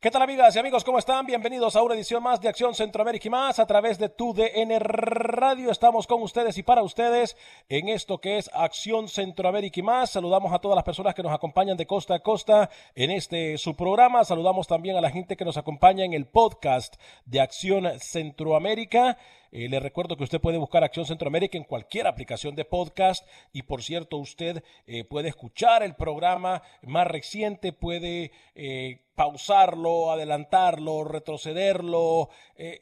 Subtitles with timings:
[0.00, 0.84] ¿Qué tal amigas y amigos?
[0.84, 1.26] ¿Cómo están?
[1.26, 4.78] Bienvenidos a una edición más de Acción Centroamérica y más a través de tu DN
[4.78, 5.72] Radio.
[5.72, 7.36] Estamos con ustedes y para ustedes
[7.68, 10.10] en esto que es Acción Centroamérica y más.
[10.10, 13.74] Saludamos a todas las personas que nos acompañan de costa a costa en este su
[13.74, 14.22] programa.
[14.22, 19.18] Saludamos también a la gente que nos acompaña en el podcast de Acción Centroamérica.
[19.50, 23.62] Eh, le recuerdo que usted puede buscar Acción Centroamérica en cualquier aplicación de podcast y
[23.62, 32.28] por cierto usted eh, puede escuchar el programa más reciente, puede eh, pausarlo, adelantarlo, retrocederlo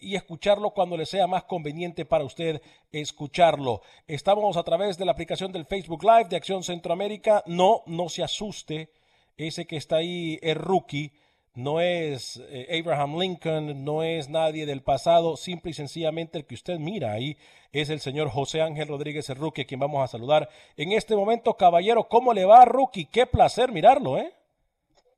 [0.00, 2.61] y escucharlo cuando le sea más conveniente para usted
[2.92, 3.81] escucharlo.
[4.06, 7.42] Estamos a través de la aplicación del Facebook Live de Acción Centroamérica.
[7.47, 8.91] No, no se asuste,
[9.39, 11.12] ese que está ahí es rookie
[11.57, 16.55] no es eh, Abraham Lincoln, no es nadie del pasado, simple y sencillamente el que
[16.55, 17.37] usted mira ahí
[17.73, 21.55] es el señor José Ángel Rodríguez a quien vamos a saludar en este momento.
[21.55, 23.07] Caballero, ¿cómo le va, Rookie?
[23.07, 24.33] Qué placer mirarlo, ¿eh?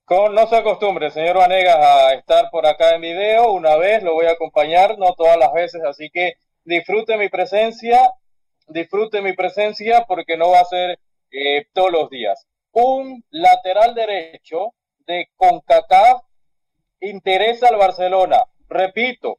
[0.08, 3.52] No se acostumbre, señor Vanegas, a estar por acá en video.
[3.52, 8.10] Una vez lo voy a acompañar, no todas las veces, así que disfrute mi presencia,
[8.68, 10.98] disfrute mi presencia porque no va a ser
[11.30, 12.46] eh, todos los días.
[12.72, 14.72] Un lateral derecho
[15.06, 16.22] de CONCACAF
[17.00, 18.44] interesa al Barcelona.
[18.68, 19.38] Repito,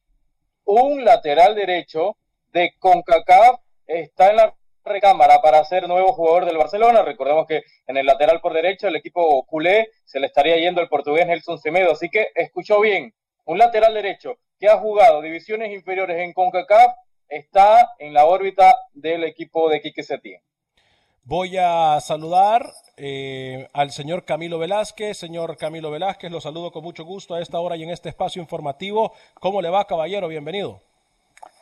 [0.66, 2.18] un lateral derecho
[2.52, 7.03] de CONCACAF está en la recámara para ser nuevo jugador del Barcelona.
[7.03, 10.90] Recordemos que en el lateral por derecho el equipo culé se le estaría yendo el
[10.90, 11.92] portugués Nelson Semedo.
[11.92, 13.14] Así que escuchó bien,
[13.46, 16.94] un lateral derecho que ha jugado divisiones inferiores en CONCACAF
[17.28, 20.41] está en la órbita del equipo de Quique Setién.
[21.29, 25.16] Voy a saludar eh, al señor Camilo Velázquez.
[25.16, 28.41] Señor Camilo Velázquez, lo saludo con mucho gusto a esta hora y en este espacio
[28.41, 29.13] informativo.
[29.40, 30.28] ¿Cómo le va, caballero?
[30.28, 30.81] Bienvenido.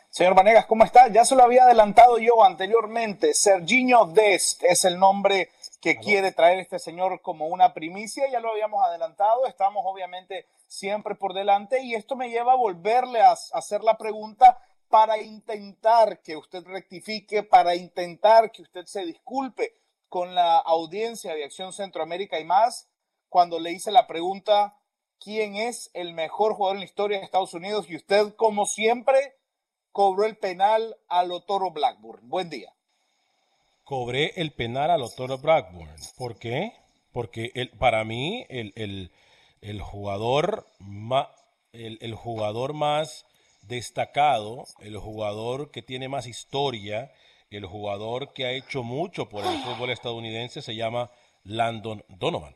[0.09, 1.09] Señor Vanegas, ¿cómo está?
[1.09, 3.33] Ya se lo había adelantado yo anteriormente.
[3.33, 5.49] Serginho Dest es el nombre
[5.81, 8.23] que quiere traer este señor como una primicia.
[8.31, 9.47] Ya lo habíamos adelantado.
[9.47, 14.59] Estamos obviamente siempre por delante y esto me lleva a volverle a hacer la pregunta
[14.89, 19.73] para intentar que usted rectifique, para intentar que usted se disculpe
[20.09, 22.89] con la audiencia de Acción Centroamérica y más,
[23.29, 24.77] cuando le hice la pregunta,
[25.19, 27.89] ¿quién es el mejor jugador en la historia de Estados Unidos?
[27.89, 29.35] Y usted, como siempre,
[29.91, 32.29] cobró el penal a Lotoro Blackburn.
[32.29, 32.73] Buen día.
[33.83, 35.95] Cobré el penal a Lotoro Blackburn.
[36.17, 36.73] ¿Por qué?
[37.11, 39.11] Porque para mí el,
[39.81, 40.67] jugador
[41.71, 43.25] el jugador más
[43.67, 47.11] destacado, el jugador que tiene más historia,
[47.49, 51.09] el jugador que ha hecho mucho por el fútbol estadounidense se llama
[51.43, 52.55] Landon Donovan.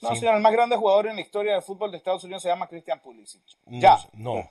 [0.00, 2.48] No, señor, el más grande jugador en la historia del fútbol de Estados Unidos se
[2.48, 3.42] llama Christian Pulisic.
[3.66, 3.98] Ya.
[4.14, 4.48] No.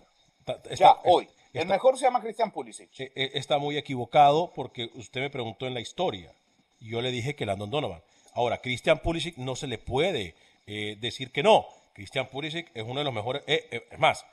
[0.78, 1.28] ya, hoy.
[1.54, 3.00] el mejor se llama Christian Pulisic.
[3.00, 6.32] E, e, está muy equivocado porque usted me preguntó en la historia.
[6.80, 8.04] Y yo le dije que Landon Donovan.
[8.34, 10.36] Ahora, Christian Pulisic no se le puede
[10.68, 11.66] eh, decir que no.
[11.94, 13.44] Christian Pulisic es uno de los mejores.
[13.48, 14.26] Eh, eh, es más,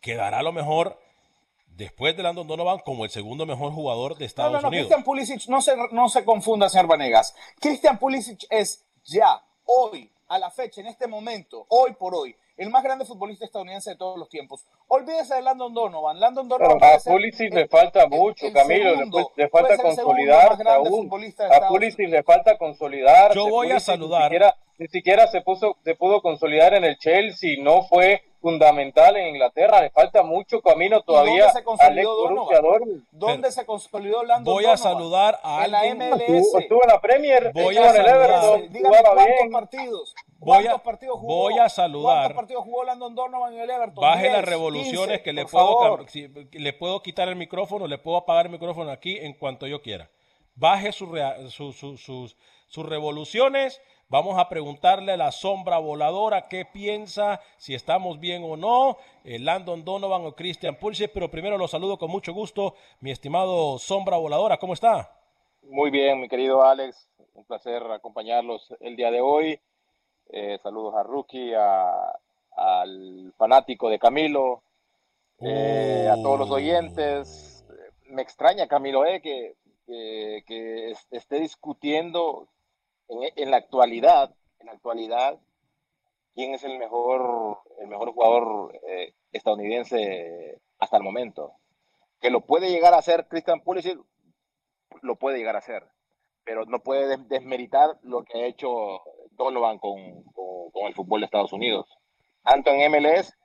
[0.00, 0.98] quedará a lo mejor
[1.66, 4.86] después de Landon Donovan como el segundo mejor jugador de Estados no, no, Unidos.
[4.86, 7.34] Christian Pulisic, no se, no se confunda, señor Vanegas.
[7.60, 12.68] Christian Pulisic es ya, hoy, a la fecha, en este momento, hoy por hoy, el
[12.68, 14.66] más grande futbolista estadounidense de todos los tiempos.
[14.88, 16.20] Olvídese de Landon Donovan.
[16.20, 18.96] Landon Donovan a Pulisic le falta mucho, Camilo.
[19.34, 20.58] le, falta consolidar.
[20.60, 23.34] a Pulisic le falta consolidar.
[23.34, 24.30] Yo voy a saludar.
[24.30, 27.56] Ni siquiera, ni siquiera se, puso, se pudo consolidar en el Chelsea.
[27.62, 29.80] No fue fundamental en Inglaterra.
[29.80, 31.44] Le falta mucho camino todavía.
[31.44, 32.46] ¿Dónde se consolidó
[33.12, 36.54] ¿Dónde se consolidó Landon Voy a saludar a en la MLS.
[36.58, 37.52] Estuvo en la Premier.
[37.52, 38.68] Voy a saludar.
[38.70, 40.14] Dígame cuántos partidos.
[40.38, 42.16] Voy a, partidos jugó, voy a saludar.
[42.16, 44.00] ¿Cuántos partidos jugó Landon Donovan en el Everton?
[44.00, 45.98] Baje las revoluciones que le puedo,
[46.50, 50.08] le puedo quitar el micrófono, le puedo apagar el micrófono aquí en cuanto yo quiera.
[50.54, 51.10] Baje sus,
[51.56, 58.56] sus revoluciones Vamos a preguntarle a la sombra voladora qué piensa, si estamos bien o
[58.56, 63.12] no, eh, Landon Donovan o Christian Pulisic, pero primero lo saludo con mucho gusto, mi
[63.12, 65.12] estimado sombra voladora, ¿cómo está?
[65.62, 69.60] Muy bien, mi querido Alex, un placer acompañarlos el día de hoy.
[70.30, 74.64] Eh, saludos a Rookie, al fanático de Camilo,
[75.38, 77.64] eh, a todos los oyentes.
[78.08, 79.54] Me extraña, Camilo, eh, que,
[79.86, 82.48] que, esté discutiendo
[83.36, 85.38] en, la actualidad, en la actualidad,
[86.34, 91.52] quién es el mejor, el mejor jugador eh, estadounidense hasta el momento.
[92.20, 93.98] Que lo puede llegar a ser Christian Pulisic,
[95.02, 95.86] lo puede llegar a ser,
[96.44, 99.00] pero no puede desmeritar lo que ha hecho
[99.32, 101.86] Donovan con, con, el fútbol de Estados Unidos,
[102.42, 103.36] tanto en MLS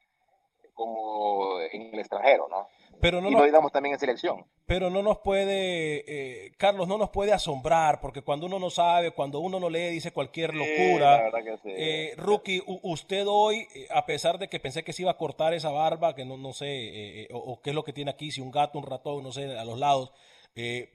[0.76, 2.68] como en el extranjero, ¿no?
[3.02, 4.46] Pero no y lo digamos también en selección.
[4.66, 9.12] Pero no nos puede, eh, Carlos, no nos puede asombrar, porque cuando uno no sabe,
[9.12, 11.30] cuando uno no lee, dice cualquier locura.
[11.66, 15.54] Eh, rookie, usted hoy, eh, a pesar de que pensé que se iba a cortar
[15.54, 18.42] esa barba, que no, no sé, o, o, qué es lo que tiene aquí, si
[18.42, 20.14] un gato, un ratón, no sé, a los lados,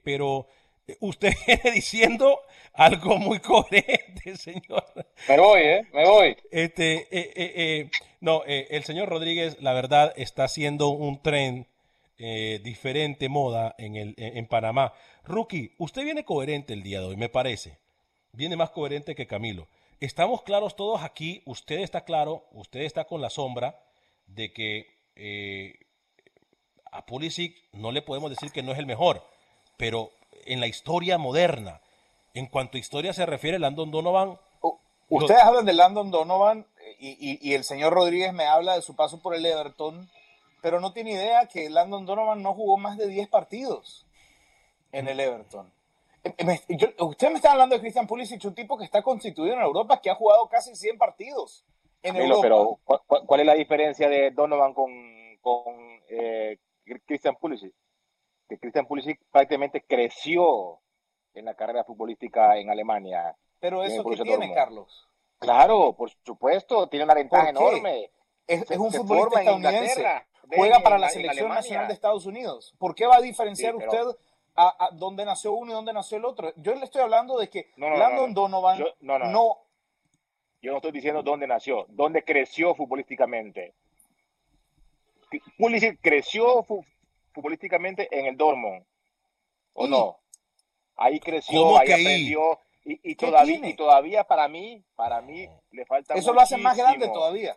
[0.03, 0.47] pero
[1.01, 2.41] usted viene diciendo
[2.73, 4.85] algo muy coherente, señor.
[5.29, 5.87] Me voy, ¿eh?
[5.93, 6.37] Me voy.
[6.51, 7.91] Este, eh, eh,
[8.21, 11.67] no, el señor Rodríguez, la verdad, está haciendo un tren
[12.63, 14.93] diferente moda en, el, en Panamá.
[15.25, 17.79] Rookie, usted viene coherente el día de hoy, me parece.
[18.33, 19.69] Viene más coherente que Camilo.
[20.01, 23.83] Estamos claros todos aquí, usted está claro, usted está con la sombra
[24.27, 24.87] de que
[26.93, 29.25] a Pulisic no le podemos decir que no es el mejor,
[29.77, 30.11] pero
[30.47, 31.81] en la historia moderna.
[32.35, 34.39] En cuanto a historia se refiere, Landon Donovan.
[35.09, 36.67] Ustedes hablan de Landon Donovan
[36.99, 40.09] y, el señor Rodríguez me habla de su paso por el Everton,
[40.63, 44.07] pero no tiene idea que Landon Donovan no jugó más de 10 partidos
[44.93, 45.73] en el Everton.
[46.23, 49.63] Eh, eh, usted me está hablando de Christian Pulisic, un tipo que está constituido en
[49.63, 51.65] Europa, que ha jugado casi 100 partidos
[52.03, 52.43] en Europa.
[52.43, 52.79] Pero,
[53.27, 54.91] ¿cuál, es la diferencia de Donovan con,
[55.41, 55.75] con
[56.09, 56.59] eh,
[57.07, 57.73] Christian Pulisic?
[58.51, 60.81] Que Christian Pulisic prácticamente creció
[61.35, 63.37] en la carrera futbolística en Alemania.
[63.61, 65.09] Pero eso que tiene, Carlos.
[65.39, 68.11] Claro, por supuesto, tiene una ventaja enorme.
[68.49, 70.05] Es, un futbolista estadounidense.
[70.53, 72.75] Juega para la selección nacional de Estados Unidos.
[72.77, 74.03] ¿Por qué va a diferenciar usted
[74.57, 76.53] a, dónde nació uno y dónde nació el otro?
[76.57, 79.59] Yo le estoy hablando de que Landon Donovan no,
[80.61, 83.75] Yo no estoy diciendo dónde nació, dónde creció futbolísticamente.
[85.57, 86.67] Pulisic creció
[87.33, 88.85] futbolísticamente en el Dortmund.
[89.73, 90.19] ¿O no?
[90.97, 92.59] Ahí creció, ahí aprendió.
[92.83, 97.09] Y, todavía, y todavía para mí, para mí le falta Eso lo hace más grande
[97.09, 97.57] todavía.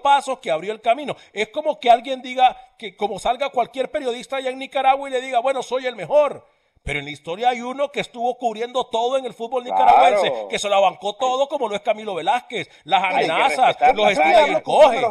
[0.01, 1.15] pasos, que abrió el camino.
[1.33, 5.21] Es como que alguien diga que como salga cualquier periodista allá en Nicaragua y le
[5.21, 6.45] diga, bueno, soy el mejor.
[6.83, 10.57] Pero en la historia hay uno que estuvo cubriendo todo en el fútbol nicaragüense, que
[10.57, 15.01] se lo bancó todo como lo es Camilo Velázquez, las amenazas, los estilos y coge.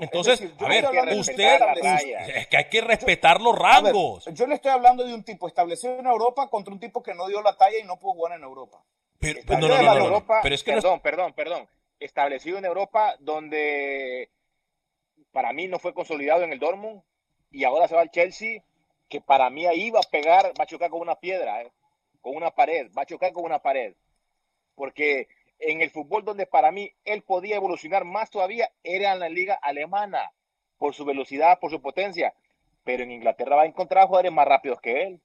[0.00, 0.86] Entonces, a ver,
[1.16, 1.60] usted,
[2.36, 4.26] es que hay que respetar los rangos.
[4.34, 7.26] yo le estoy hablando de un tipo establecido en Europa contra un tipo que no
[7.26, 8.82] dio la talla y no pudo jugar en Europa.
[9.18, 11.68] Pero, no, no, no, Europa, pero es que perdón, perdón, perdón.
[12.04, 14.30] Establecido en Europa donde
[15.32, 17.02] para mí no fue consolidado en el Dortmund
[17.50, 18.62] y ahora se va al Chelsea
[19.08, 21.72] que para mí ahí va a pegar, va a chocar con una piedra, ¿eh?
[22.20, 23.94] con una pared, va a chocar con una pared.
[24.74, 29.30] Porque en el fútbol donde para mí él podía evolucionar más todavía era en la
[29.30, 30.30] liga alemana,
[30.76, 32.34] por su velocidad, por su potencia.
[32.82, 35.20] Pero en Inglaterra va a encontrar jugadores más rápidos que él.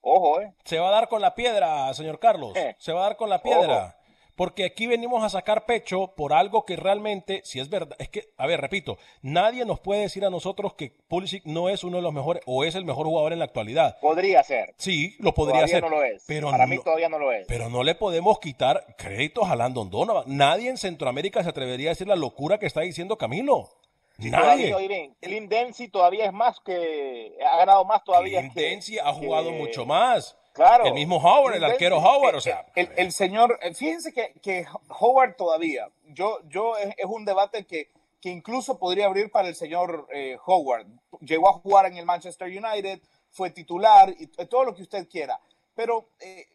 [0.00, 0.52] Ojo, ¿eh?
[0.64, 2.56] Se va a dar con la piedra, señor Carlos.
[2.56, 2.74] Eh.
[2.78, 3.99] Se va a dar con la piedra
[4.40, 8.32] porque aquí venimos a sacar pecho por algo que realmente, si es verdad, es que,
[8.38, 12.02] a ver, repito, nadie nos puede decir a nosotros que Pulisic no es uno de
[12.02, 13.98] los mejores o es el mejor jugador en la actualidad.
[14.00, 14.72] Podría ser.
[14.78, 15.82] Sí, lo podría ser.
[15.82, 16.24] no lo es.
[16.26, 17.46] Pero Para mí todavía no lo es.
[17.48, 20.24] Pero no le podemos quitar créditos a Landon Donovan.
[20.26, 23.68] Nadie en Centroamérica se atrevería a decir la locura que está diciendo Camilo.
[24.16, 24.70] Nadie.
[24.70, 28.40] Todavía, Clint Dempsey todavía es más que ha ganado más todavía.
[28.40, 30.39] Clint Dempsey ha jugado mucho más.
[30.86, 32.66] El mismo Howard, el arquero Howard, o sea.
[32.74, 37.88] El, señor, eh, fíjense que, Howard todavía, yo, yo es, un debate que,
[38.20, 40.86] que, incluso podría abrir para el señor eh, Howard.
[41.20, 45.40] Llegó a jugar en el Manchester United, fue titular y todo lo que usted quiera.
[45.74, 46.46] Pero eh,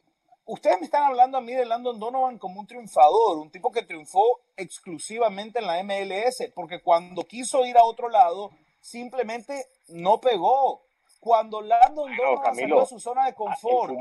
[0.46, 3.84] ustedes me están hablando a mí de Landon Donovan como un triunfador, un tipo que
[3.84, 10.84] triunfó exclusivamente en la MLS, porque cuando quiso ir a otro lado, simplemente no pegó.
[11.26, 13.96] Cuando Landon Donovan salió de su zona de confort,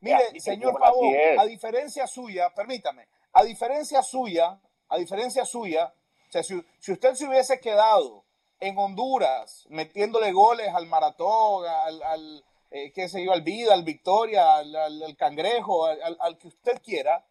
[0.00, 4.58] mire, señor Pavón, a diferencia suya, permítame, a diferencia suya,
[4.88, 5.92] a diferencia suya,
[6.26, 8.24] o sea, si, si usted se hubiese quedado
[8.60, 13.84] en Honduras metiéndole goles al maratón, al, al eh, qué sé yo, al Vida, al
[13.84, 17.26] Victoria, al, Cangrejo, al, que usted quiera,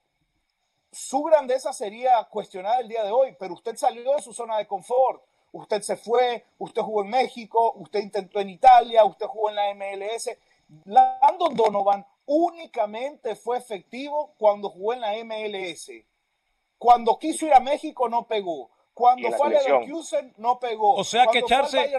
[0.92, 4.68] su grandeza sería cuestionada el día de hoy, pero usted salió de su zona de
[4.68, 9.56] confort, usted se fue, usted jugó en México, usted intentó en Italia, usted jugó en
[9.56, 10.30] la MLS.
[10.86, 15.92] Landon Donovan únicamente fue efectivo cuando jugó en la MLS.
[16.78, 18.70] Cuando quiso ir a México no pegó.
[18.94, 20.94] Cuando fue a Leverkusen no pegó.
[20.96, 21.90] O sea que echarse,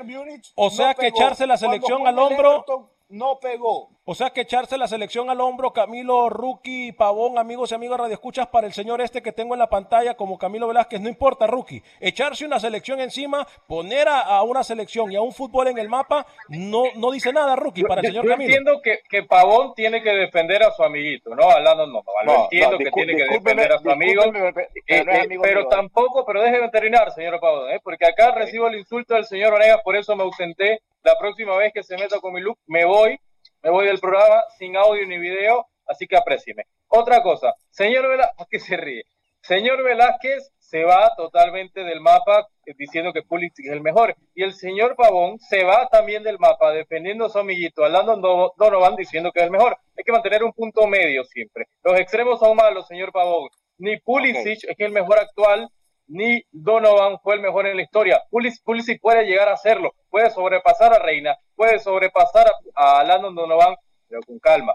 [0.54, 3.90] o sea que echarse la selección al hombro no pegó.
[4.04, 8.14] O sea que echarse la selección al hombro, Camilo, Rookie, Pavón, amigos y amigas Radio
[8.14, 11.46] Escuchas, para el señor este que tengo en la pantalla como Camilo Velázquez, no importa,
[11.46, 11.82] Rookie.
[12.00, 16.26] Echarse una selección encima, poner a, una selección y a un fútbol en el mapa,
[16.48, 18.50] no, no dice nada, Rookie, para el señor yo Camilo.
[18.50, 21.48] entiendo que, que, Pavón tiene que defender a su amiguito, ¿no?
[21.48, 26.24] Hablando no, no, entiendo que tiene que defender a su amigo, eh, eh, pero tampoco,
[26.24, 27.80] pero déjeme terminar, señor Pavón, ¿eh?
[27.82, 31.73] porque acá recibo el insulto del señor Onegas, por eso me ausenté la próxima vez
[31.73, 33.19] que se meta con mi look, me voy
[33.62, 36.64] me voy del programa sin audio ni video, así que aprécieme.
[36.88, 39.04] Otra cosa, señor Velázquez, ¿qué se ríe?
[39.42, 44.14] Señor Velázquez se va totalmente del mapa eh, diciendo que Pulisic es el mejor.
[44.35, 48.97] Y el señor Pavón se va también del mapa defendiendo a su amiguito, hablando Donovan
[48.97, 49.76] diciendo que es el mejor.
[49.97, 51.66] Hay que mantener un punto medio siempre.
[51.83, 53.49] Los extremos son malos, señor Pavón.
[53.78, 55.69] Ni Pulisic es el mejor actual,
[56.10, 58.20] ni Donovan fue el mejor en la historia.
[58.30, 63.76] Pulisic puede llegar a hacerlo, puede sobrepasar a Reina, puede sobrepasar a, Landon Donovan,
[64.08, 64.74] pero con calma.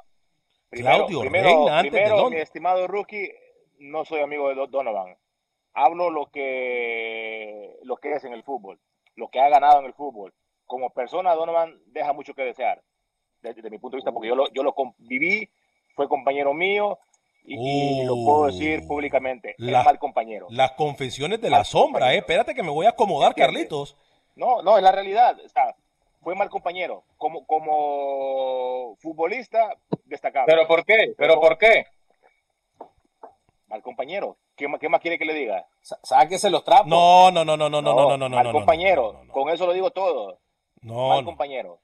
[0.69, 3.31] Primero, primero, mi estimado rookie,
[3.79, 5.17] no soy amigo de Donovan.
[5.73, 8.79] Hablo lo que, lo que es en el fútbol,
[9.15, 10.33] lo que ha ganado en el fútbol.
[10.65, 12.81] Como persona, Donovan deja mucho que desear,
[13.41, 15.49] desde, mi punto de vista, porque yo lo, yo lo viví,
[15.95, 16.97] fue compañero mío,
[17.47, 20.47] y, lo puedo decir uh, públicamente, es mal compañero.
[20.49, 22.17] Las confesiones de la sombra, eh.
[22.17, 23.95] Espérate que me voy a acomodar, Carlitos.
[24.35, 25.37] No, no, es la realidad.
[25.43, 25.75] O sea,
[26.21, 27.03] fue mal compañero.
[27.17, 29.75] Como, como futbolista,
[30.05, 30.53] destacable.
[30.53, 31.13] ¿Pero por qué?
[31.17, 31.85] ¿Pero por qué?
[33.67, 34.37] Mal compañero.
[34.55, 35.67] ¿Qué, qué más quiere que le diga?
[35.81, 36.87] Sáquese los trapos.
[36.87, 38.35] No, no, no, no, no, no, no, no, no.
[38.35, 39.21] Mal compañero.
[39.31, 40.39] Con eso lo digo todo.
[40.81, 41.09] No.
[41.09, 41.79] Mal compañero.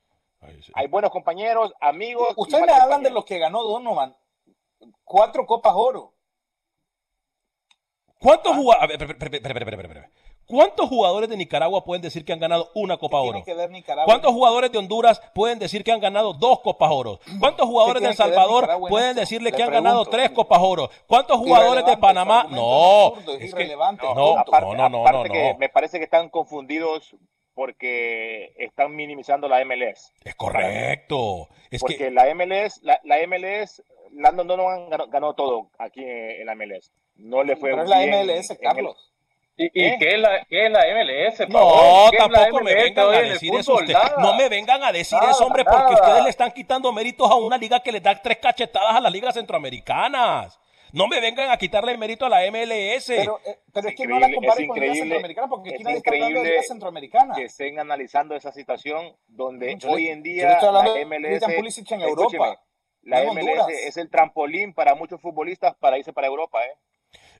[0.73, 2.29] Hay buenos compañeros, amigos.
[2.35, 4.15] Ustedes me hablan de los que ganó Donovan
[5.03, 6.13] cuatro Copas Oro.
[8.21, 8.99] ¿Cuántos jugadores?
[10.45, 13.43] ¿Cuántos jugadores de Nicaragua pueden decir que han ganado una Copa Oro?
[14.05, 17.19] ¿Cuántos jugadores de Honduras pueden decir que han ganado dos Copas Oro?
[17.39, 20.89] ¿Cuántos jugadores de El Salvador pueden decirle que han ganado tres Copas Oro?
[21.07, 22.47] ¿Cuántos jugadores de Panamá?
[22.49, 24.43] No, es que, no,
[24.75, 27.15] no, no, no, me parece que están confundidos
[27.53, 30.13] porque están minimizando la MLS.
[30.23, 31.49] Es correcto.
[31.69, 36.91] Es porque la MLS, la, la MLS Landon Donovan ganó, todo aquí en la MLS.
[37.15, 39.11] No le fue Pero es la MLS, Carlos.
[39.57, 41.49] ¿Y, y qué, es la, qué es la MLS?
[41.49, 43.77] No, tampoco me vengan a decir eso
[44.17, 47.57] No me vengan a decir eso, hombre, porque ustedes le están quitando méritos a una
[47.57, 50.59] liga que le da tres cachetadas a las ligas centroamericanas.
[50.93, 53.05] No me vengan a quitarle el mérito a la MLS.
[53.07, 56.11] Pero, eh, pero es, que no la comparen con la centroamericana porque aquí nadie está
[56.11, 57.35] hablando de liga centroamericana.
[57.35, 61.91] Que estén analizando esa situación donde hoy en día la MLS.
[61.91, 62.59] en Europa.
[63.03, 66.77] La MLS es el trampolín para muchos futbolistas para irse para Europa, ¿eh?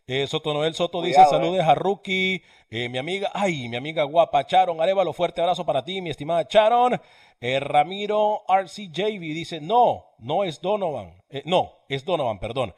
[0.07, 4.45] Eh, Soto Noel Soto dice saludes a Rookie, eh, mi amiga, ay, mi amiga guapa
[4.45, 6.99] Charon Arevalo, fuerte abrazo para ti, mi estimada Charon.
[7.39, 12.73] Eh, Ramiro RCJV dice, no, no es Donovan, no, es Donovan, perdón.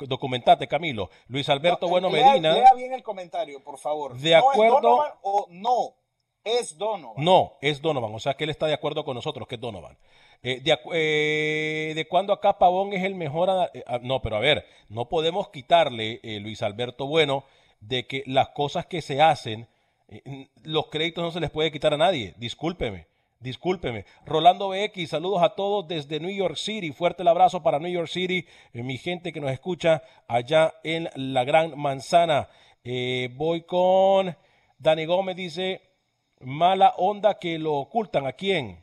[0.00, 1.10] documentate, Camilo.
[1.28, 2.54] Luis Alberto Bueno Medina.
[2.54, 4.16] Lea bien el comentario, por favor.
[4.18, 4.76] De acuerdo.
[4.76, 5.94] Es Donovan o no
[6.44, 7.22] es Donovan?
[7.22, 9.98] No, es Donovan, o sea que él está de acuerdo con nosotros que es Donovan.
[10.42, 13.70] Eh, de, eh, cuando acá Pavón es el mejor.
[13.74, 17.44] Eh, no, pero a ver, no podemos quitarle, Luis Alberto Bueno,
[17.80, 19.68] de que las cosas que se hacen,
[20.64, 22.34] los créditos no se les puede quitar a nadie.
[22.38, 23.06] Discúlpeme.
[23.38, 24.04] Discúlpeme.
[24.26, 26.92] Rolando BX, saludos a todos desde New York City.
[26.92, 31.44] Fuerte el abrazo para New York City, mi gente que nos escucha allá en la
[31.44, 32.48] Gran Manzana.
[32.84, 34.36] voy con
[34.78, 35.80] Dani Gómez, dice,
[36.40, 38.26] mala onda que lo ocultan.
[38.26, 38.82] ¿A quién?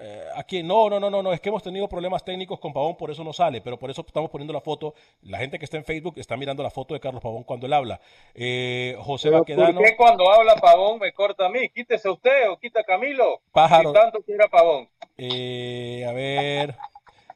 [0.00, 2.96] Eh, aquí, no, no, no, no, no, es que hemos tenido problemas técnicos con Pavón,
[2.96, 4.94] por eso no sale, pero por eso estamos poniendo la foto.
[5.22, 7.72] La gente que está en Facebook está mirando la foto de Carlos Pavón cuando él
[7.72, 8.00] habla.
[8.34, 9.80] Eh, José Baquedano.
[9.80, 11.68] ¿Por qué cuando habla Pavón me corta a mí?
[11.70, 13.40] Quítese usted o quita Camilo.
[13.52, 13.92] Pájaro.
[13.92, 14.88] tanto quiera Pavón.
[15.16, 16.76] Eh, a ver.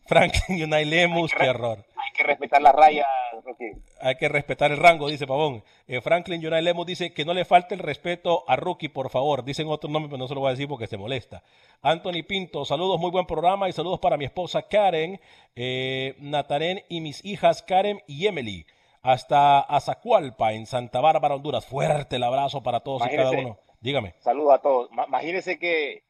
[0.07, 1.85] Franklin Unai Lemus, qué error.
[2.13, 3.07] Hay que respetar la raya,
[3.43, 3.73] Rookie.
[4.03, 5.65] Hay que respetar el rango, dice Pavón.
[5.89, 9.43] Eh, Franklin Jonay Lemos dice que no le falte el respeto a Rookie, por favor.
[9.43, 11.43] Dicen otro nombre, pero no se lo voy a decir porque se molesta.
[11.81, 15.19] Anthony Pinto, saludos, muy buen programa y saludos para mi esposa Karen,
[15.57, 18.67] eh, Natarén y mis hijas Karen y Emily.
[19.01, 21.65] Hasta Azacualpa, en Santa Bárbara, Honduras.
[21.65, 23.59] Fuerte el abrazo para todos y cada uno.
[23.81, 24.15] Dígame.
[24.21, 24.91] Saludos a todos.
[25.09, 26.03] Imagínense que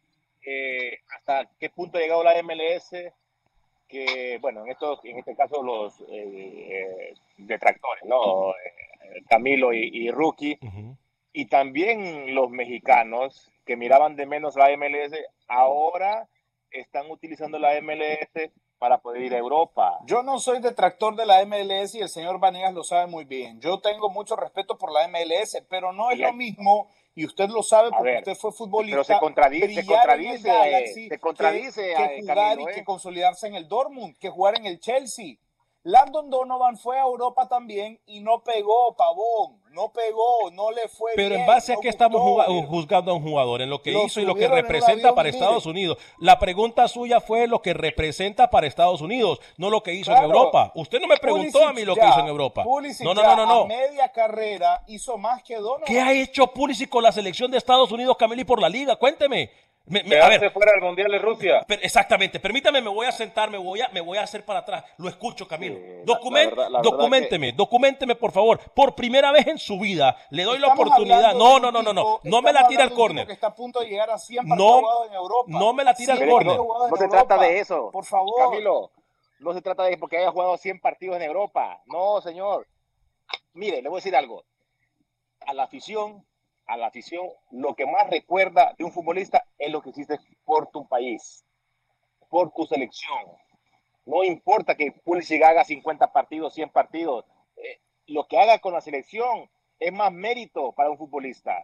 [0.44, 2.92] eh, hasta qué punto ha llegado la MLS
[3.92, 8.52] que, bueno, en, estos, en este caso los eh, eh, detractores, ¿no?
[8.52, 10.58] Eh, Camilo y, y Rookie,
[11.34, 15.14] y también los mexicanos que miraban de menos la MLS,
[15.46, 16.26] ahora
[16.70, 19.98] están utilizando la MLS para poder ir a Europa.
[20.06, 23.60] Yo no soy detractor de la MLS y el señor Vanegas lo sabe muy bien.
[23.60, 27.62] Yo tengo mucho respeto por la MLS, pero no es lo mismo y usted lo
[27.62, 28.96] sabe porque usted fue futbolista.
[28.96, 32.84] Pero se contradice, se contradice, se contradice que, jugar y que ¿eh?
[32.84, 35.36] consolidarse en el Dortmund, que jugar en el Chelsea.
[35.84, 41.12] Landon Donovan fue a Europa también y no pegó, pavón, no pegó, no le fue
[41.16, 42.20] Pero en base a qué estamos
[42.68, 45.98] juzgando a un jugador, en lo que hizo y lo que representa para Estados Unidos.
[46.18, 50.22] La pregunta suya fue lo que representa para Estados Unidos, no lo que hizo en
[50.22, 50.72] Europa.
[50.74, 52.64] Usted no me preguntó a mí lo que hizo en Europa.
[52.64, 53.62] no, no, no, no, no.
[53.62, 55.84] A media carrera hizo más que Donovan.
[55.86, 58.96] ¿Qué ha hecho Pulisic con la selección de Estados Unidos, Camili, por la liga?
[58.96, 59.50] Cuénteme.
[59.86, 61.66] Me, a ver, fuera del Mundial de Rusia.
[61.80, 62.38] exactamente.
[62.38, 64.84] Permítame, me voy a sentar, me voy a, me voy a hacer para atrás.
[64.98, 65.76] Lo escucho, Camilo.
[66.04, 68.60] documenteme, documenteme, por favor.
[68.74, 71.34] Por primera vez en su vida le doy la oportunidad.
[71.34, 72.20] No, no, no, no, no.
[72.22, 73.30] No me la tira al córner.
[73.30, 75.46] está a punto de llegar a 100 no, en Europa.
[75.48, 76.56] No me la tira al córner.
[76.56, 77.90] No, se trata de eso.
[77.90, 78.50] Por favor.
[78.50, 78.90] Camilo,
[79.40, 81.82] no se trata de porque haya jugado 100 partidos en Europa.
[81.86, 82.68] No, señor.
[83.54, 84.44] Mire, le voy a decir algo.
[85.44, 86.24] A la afición
[86.66, 90.70] a la afición, lo que más recuerda de un futbolista es lo que hiciste por
[90.70, 91.44] tu país,
[92.28, 93.20] por tu selección.
[94.04, 97.24] No importa que Pulisic haga 50 partidos, 100 partidos,
[97.56, 101.62] eh, lo que haga con la selección es más mérito para un futbolista.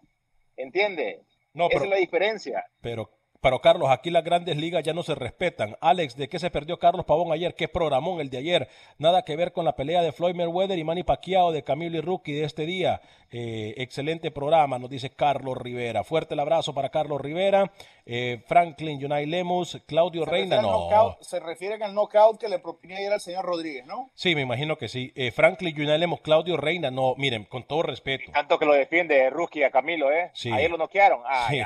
[0.57, 1.25] ¿Entiende?
[1.55, 2.64] No, Esa es la diferencia.
[2.81, 5.76] Pero pero Carlos, aquí las grandes ligas ya no se respetan.
[5.80, 7.54] Alex, ¿de qué se perdió Carlos Pavón ayer?
[7.54, 8.69] ¿Qué programón el de ayer?
[8.99, 12.00] Nada que ver con la pelea de Floyd Mayweather y Manny Pacquiao de Camilo y
[12.00, 13.00] Rookie de este día.
[13.30, 16.02] Eh, excelente programa, nos dice Carlos Rivera.
[16.02, 17.71] Fuerte el abrazo para Carlos Rivera.
[18.06, 21.19] Eh, Franklin, Unai Lemus, Claudio Reina, no.
[21.21, 24.10] se refieren al knockout que le propiné ayer al señor Rodríguez, ¿no?
[24.15, 25.13] Sí, me imagino que sí.
[25.15, 27.15] Eh, Franklin, Unai Lemus, Claudio Reina, no.
[27.19, 28.32] Miren, con todo respeto.
[28.32, 30.30] Tanto que lo defiende Rookie a Camilo, ¿eh?
[30.32, 30.50] Sí.
[30.50, 31.21] Ayer lo noquearon.
[31.50, 31.63] sí.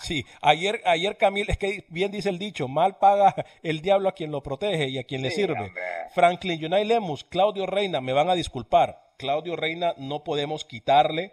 [0.00, 4.12] sí, ayer, ayer Camilo, es que bien dice el dicho, mal paga el diablo a
[4.12, 5.72] quien lo protege y a quien le sirve.
[6.14, 9.14] Franklin, Unai Lemus, Claudio Reina, me van a disculpar.
[9.16, 11.32] Claudio Reina no podemos quitarle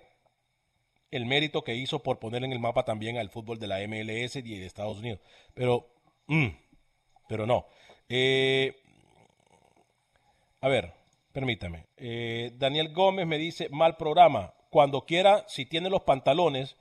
[1.12, 4.36] el mérito que hizo por poner en el mapa también al fútbol de la MLS
[4.38, 5.20] y de Estados Unidos.
[5.54, 5.88] Pero,
[6.28, 6.48] mm,
[7.28, 7.68] pero no.
[8.10, 8.76] Eh,
[10.62, 10.94] a ver,
[11.32, 11.86] permítame.
[11.98, 14.54] Eh, Daniel Gómez me dice, mal programa.
[14.70, 16.76] Cuando quiera, si tiene los pantalones,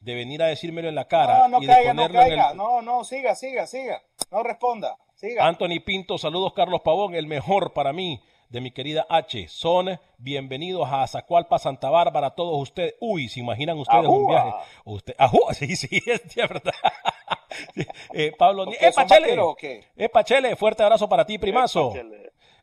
[0.00, 1.46] de venir a decírmelo en la cara.
[1.46, 2.54] No, no caiga, no caiga.
[2.54, 4.02] No, no, siga, siga, siga.
[4.30, 4.96] No responda.
[5.14, 5.46] Siga.
[5.46, 9.46] Anthony Pinto, saludos Carlos Pavón, el mejor para mí de mi querida H.
[9.48, 12.94] Son bienvenidos a Zacualpa, Santa Bárbara, todos ustedes.
[13.00, 14.52] Uy, ¿se imaginan ustedes un viaje?
[14.84, 15.14] Usted,
[15.52, 16.74] sí, sí, es verdad.
[18.14, 19.38] eh, Pablo, ¿eh, Pachele?
[19.96, 20.56] ¿Eh, Pachele?
[20.56, 21.92] Fuerte abrazo para ti, primazo.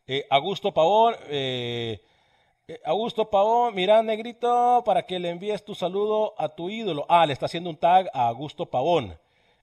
[0.06, 2.00] Eh, Augusto Pavón, eh, eh,
[2.84, 7.06] Augusto Pavón, mira, negrito, para que le envíes tu saludo a tu ídolo.
[7.08, 9.18] Ah, le está haciendo un tag a Augusto Pavón.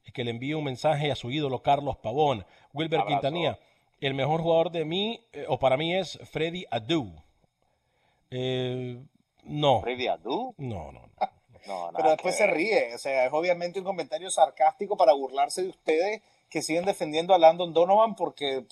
[0.07, 2.45] Y que le envíe un mensaje a su ídolo Carlos Pavón.
[2.73, 3.59] Wilber Quintanilla
[4.01, 7.11] el mejor jugador de mí, eh, o para mí, es Freddy Adu.
[8.29, 9.01] Eh,
[9.43, 9.81] no.
[9.81, 10.53] ¿Freddy Adu?
[10.57, 11.09] No, no.
[11.67, 11.91] no.
[11.95, 16.21] Pero después se ríe, o sea, es obviamente un comentario sarcástico para burlarse de ustedes
[16.49, 18.65] que siguen defendiendo a Landon Donovan porque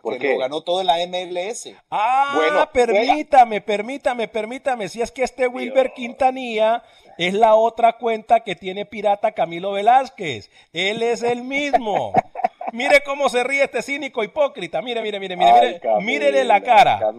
[0.00, 1.70] porque lo ganó todo en la MLS.
[1.90, 4.88] Ah, bueno, permítame, permítame, permítame.
[4.88, 6.82] Si es que este Wilber Quintanilla
[7.18, 10.50] es la otra cuenta que tiene pirata Camilo Velázquez.
[10.72, 12.12] Él es el mismo.
[12.72, 14.80] Mire cómo se ríe este cínico hipócrita.
[14.80, 15.80] Mire, mire, mire, mire, mire.
[16.00, 17.12] mírele la cara.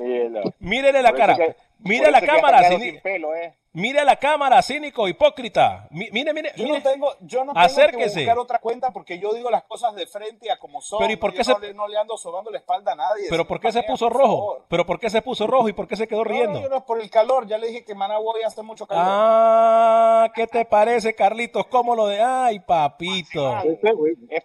[0.60, 1.38] Mírele la cara.
[1.80, 2.70] Mire la cámara.
[2.70, 3.54] Sin pelo, eh.
[3.76, 5.88] Mire la cámara, cínico, hipócrita.
[5.90, 8.20] mire, mire, yo No tengo, yo no tengo Acérquese.
[8.20, 11.00] que buscar otra cuenta porque yo digo las cosas de frente a como son.
[11.00, 11.74] Pero ¿y por qué se...
[11.74, 13.26] no, le ando sobando la espalda a nadie.
[13.32, 14.64] Pero ¿por qué se puso rojo?
[14.70, 16.62] Pero ¿por qué se puso rojo y por qué se quedó riendo?
[16.62, 17.48] No, no, no, por el calor.
[17.48, 19.06] Ya le dije que Managua hace mucho calor.
[19.08, 21.66] Ah, ¿qué te parece, Carlitos?
[21.66, 22.22] ¿Cómo lo de?
[22.22, 23.58] Ay, papito.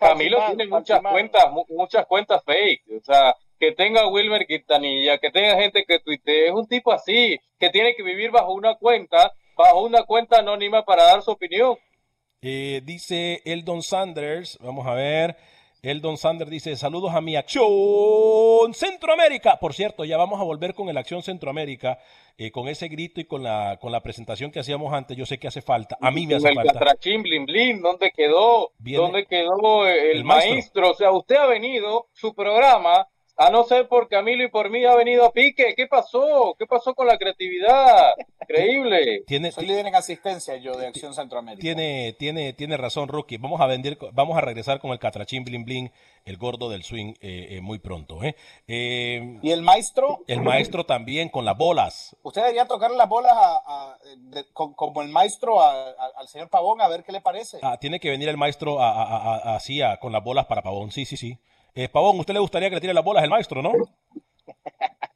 [0.01, 2.83] Camilo tiene muchas cuentas, muchas cuentas fake.
[2.99, 7.39] O sea, que tenga Wilmer Quintanilla, que tenga gente que tuitee, es un tipo así,
[7.59, 11.77] que tiene que vivir bajo una cuenta, bajo una cuenta anónima para dar su opinión.
[12.41, 15.37] Eh, dice Eldon Sanders, vamos a ver,
[15.83, 19.59] Eldon Sander dice, saludos a mi Acción Centroamérica.
[19.59, 21.99] Por cierto, ya vamos a volver con el Acción Centroamérica,
[22.37, 25.17] eh, con ese grito y con la, con la presentación que hacíamos antes.
[25.17, 26.73] Yo sé que hace falta, a mí me hace el falta.
[26.75, 28.71] Catrachín, blin, blin, ¿dónde quedó?
[28.79, 30.53] Viene- ¿Dónde quedó el, el maestro.
[30.53, 30.91] maestro?
[30.91, 33.07] O sea, usted ha venido, su programa,
[33.41, 35.75] a no ser por Camilo y por mí, ha venido a pique.
[35.77, 36.57] ¿Qué pasó?
[36.59, 38.13] ¿Qué pasó con la creatividad?
[38.43, 39.23] Increíble.
[39.27, 41.61] Tiene, Soy líder en asistencia yo de Acción Centroamérica.
[41.61, 43.37] tiene, tiene, tiene razón, Rookie.
[43.37, 45.91] Vamos a vender, vamos a regresar con el Catrachín Bling Bling,
[46.25, 48.23] el gordo del swing, eh, eh, muy pronto.
[48.25, 48.35] ¿eh?
[48.67, 52.17] Eh, Y el maestro, el maestro también con las bolas.
[52.23, 56.27] usted debería tocarle las bolas a- a- de- co- como el maestro a- a- al
[56.29, 57.59] señor Pavón a ver qué le parece.
[57.63, 60.47] Ah, tiene que venir el maestro a- a- a- a- así a- con las bolas
[60.47, 60.91] para Pavón.
[60.91, 61.39] Sí, sí, sí.
[61.81, 63.73] Eh, Pavón, ¿usted le gustaría que le tire las bolas el maestro, no?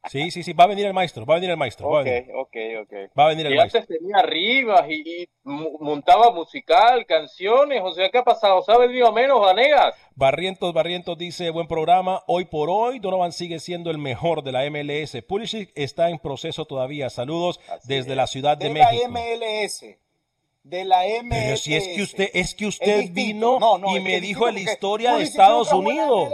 [0.09, 0.53] Sí, sí, sí.
[0.53, 1.25] Va a venir el maestro.
[1.25, 1.89] Va a venir el maestro.
[1.89, 2.93] Va a Ok, venir, ok, ok.
[3.17, 3.81] va a venir el Y maestro.
[3.81, 7.81] antes tenía arriba y, y montaba musical, canciones.
[7.83, 8.61] O sea, ¿qué ha pasado?
[8.61, 9.95] ¿Se ha vendido menos, Vanegas?
[10.15, 12.21] Barrientos, Barrientos dice, buen programa.
[12.27, 15.21] Hoy por hoy, Donovan sigue siendo el mejor de la MLS.
[15.27, 17.09] Pulisic está en proceso todavía.
[17.09, 18.17] Saludos Así desde es.
[18.17, 19.09] la Ciudad de, de la México.
[19.09, 19.85] MLS.
[20.63, 21.29] De la MLS.
[21.29, 24.59] Pero si es que usted, es que usted vino No, no, y me dijo la
[24.59, 26.29] historia de Estados Unidos.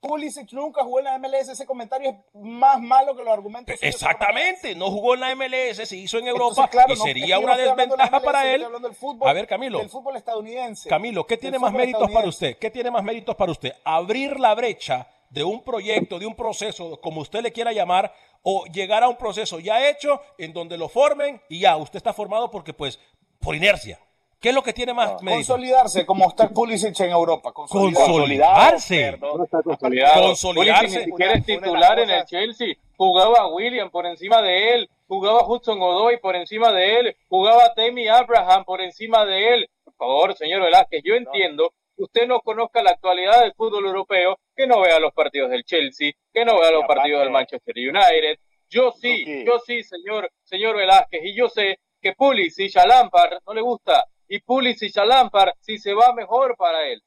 [0.00, 1.48] Pulisic nunca jugó en la MLS.
[1.48, 3.78] Ese comentario es más malo que los argumentos.
[3.78, 3.94] suyos.
[3.94, 7.42] Exactamente, no jugó en la MLS, se hizo en Europa Entonces, claro, y sería no
[7.44, 8.64] una de desventaja MLS, para él.
[8.98, 9.78] fútbol- A ver, Camilo.
[9.78, 10.88] Del fútbol estadounidense.
[10.88, 12.56] Camilo, ¿qué tiene más méritos para usted?
[12.58, 13.72] ¿Qué tiene más méritos para usted?
[13.84, 18.64] Abrir la brecha de un proyecto, de un proceso, como usted le quiera llamar, o
[18.66, 22.48] llegar a un proceso ya hecho en donde lo formen y ya, usted está formado
[22.50, 23.00] porque pues,
[23.40, 23.98] por inercia.
[24.40, 25.12] ¿Qué es lo que tiene más?
[25.14, 27.52] Consolidarse como está Pulisic en Europa.
[27.52, 29.18] Consolidarse.
[29.18, 30.20] Consolidarse.
[30.20, 30.84] Consolidarse.
[30.84, 32.74] Pulisic ni siquiera es Una- una de titular en el Chelsea.
[32.96, 34.90] Jugaba William por encima de él.
[35.08, 37.16] Jugaba Hudson Odoi por encima de él.
[37.28, 39.70] Jugaba Tammy Abraham por encima de él.
[39.84, 44.38] Por favor, señor Velázquez, yo entiendo que usted no conozca la actualidad del fútbol europeo,
[44.54, 48.38] que no vea los partidos del Chelsea, que no vea los partidos del Manchester United.
[48.68, 53.54] Yo sí, yo sí, señor, señor Velázquez, y yo sé que Pulisic a Lampard no
[53.54, 54.04] le gusta.
[54.28, 57.02] Y Pulisic a Lampard si se va mejor para él.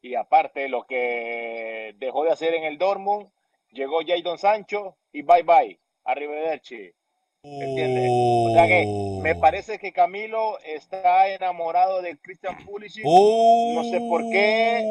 [0.00, 3.28] Y aparte, lo que dejó de hacer en el Dortmund,
[3.72, 5.78] llegó Jadon Sancho y bye bye.
[6.04, 6.90] Arrivederci.
[7.42, 8.08] ¿Entiendes?
[8.10, 8.84] O sea que
[9.22, 9.40] me Oh.
[9.40, 13.74] parece que Camilo está enamorado de Christian Pulisic Oh.
[13.76, 14.82] no sé por qué,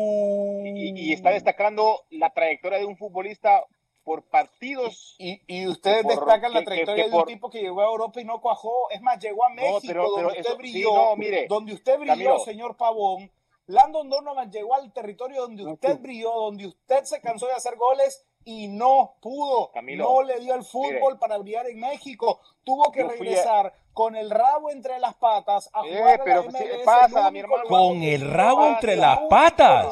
[0.64, 3.64] y, y está destacando la trayectoria de un futbolista
[4.08, 5.16] por partidos.
[5.20, 7.60] Y, y ustedes Por- destacan la que- que- trayectoria que de un por- tipo que
[7.62, 8.90] llegó a Europa y no cuajó.
[8.90, 10.96] Es más, llegó a México, pero- pero donde usted eso- sí, brilló.
[10.96, 12.40] no, mire, donde usted brilló, Camilo.
[12.40, 13.30] señor Pavón.
[13.68, 18.26] Landon Donovan llegó al territorio donde usted brilló, donde usted se cansó de hacer goles
[18.46, 19.72] y no pudo.
[19.74, 21.16] Camilo, no le dio el fútbol mire.
[21.20, 22.40] para brillar en México.
[22.64, 26.52] Tuvo que regresar con el rabo entre las patas a Eh, jugar a pero la
[26.52, 27.64] ¿qué le MLS, pasa, mi hermano?
[27.68, 29.88] Con el rabo a- entre las patas.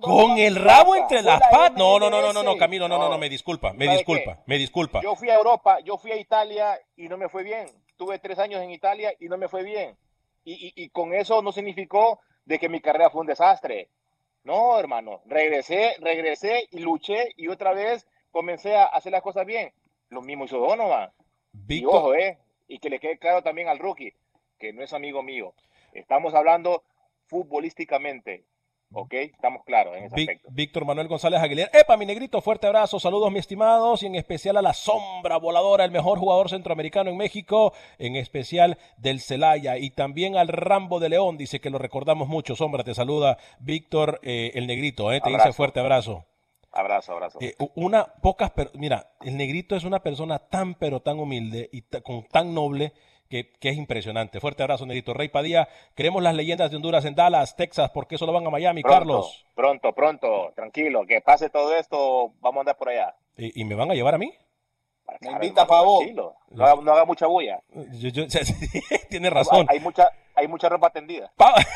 [0.00, 1.78] Con el rabo entre las la patas.
[1.78, 2.58] No, no, no, no, no, no, MLS.
[2.58, 4.42] Camilo, no, no, no, me disculpa, me ¿Sabe disculpa, qué?
[4.46, 5.00] me disculpa.
[5.00, 7.66] Yo fui a Europa, yo fui a Italia y no me fue bien.
[7.96, 9.96] Tuve tres años en Italia y no me fue bien.
[10.42, 13.90] Y, y- y con eso no significó de que mi carrera fue un desastre.
[14.42, 19.72] No, hermano, regresé, regresé y luché y otra vez comencé a hacer las cosas bien.
[20.08, 21.12] Lo mismo hizo Donovan.
[21.52, 24.12] Y Víctor, ojo, eh, y que le quede claro también al rookie,
[24.58, 25.54] que no es amigo mío.
[25.92, 26.84] Estamos hablando
[27.26, 28.44] futbolísticamente,
[28.92, 29.12] ¿ok?
[29.14, 30.48] Estamos claros en ese aspecto.
[30.52, 31.70] Víctor Manuel González Aguilera.
[31.72, 35.84] Epa, mi negrito, fuerte abrazo, saludos, mi estimados, y en especial a la sombra voladora,
[35.84, 41.08] el mejor jugador centroamericano en México, en especial del Celaya, y también al Rambo de
[41.08, 42.54] León, dice que lo recordamos mucho.
[42.54, 46.24] Sombra, te saluda Víctor, eh, el negrito, eh, te dice fuerte abrazo.
[46.72, 47.38] Abrazo, abrazo.
[47.40, 51.82] Eh, una pocas, per- mira, el negrito es una persona tan pero tan humilde y
[52.02, 52.92] con tan noble
[53.28, 54.40] que, que es impresionante.
[54.40, 55.12] Fuerte abrazo, negrito.
[55.14, 58.50] Rey Padilla, queremos las leyendas de Honduras en Dallas, Texas, ¿por qué solo van a
[58.50, 59.46] Miami, pronto, Carlos?
[59.54, 63.14] Pronto, pronto, tranquilo, que pase todo esto, vamos a andar por allá.
[63.36, 64.32] ¿Y, y me van a llevar a mí?
[65.22, 66.00] Me invita Pavón.
[66.00, 67.60] tranquilo, No haga, no haga mucha bulla.
[67.92, 68.26] Yo, yo-
[69.08, 69.66] tiene razón.
[69.70, 71.32] Hay, hay mucha, hay mucha ropa tendida.
[71.36, 71.68] Pa- por acá.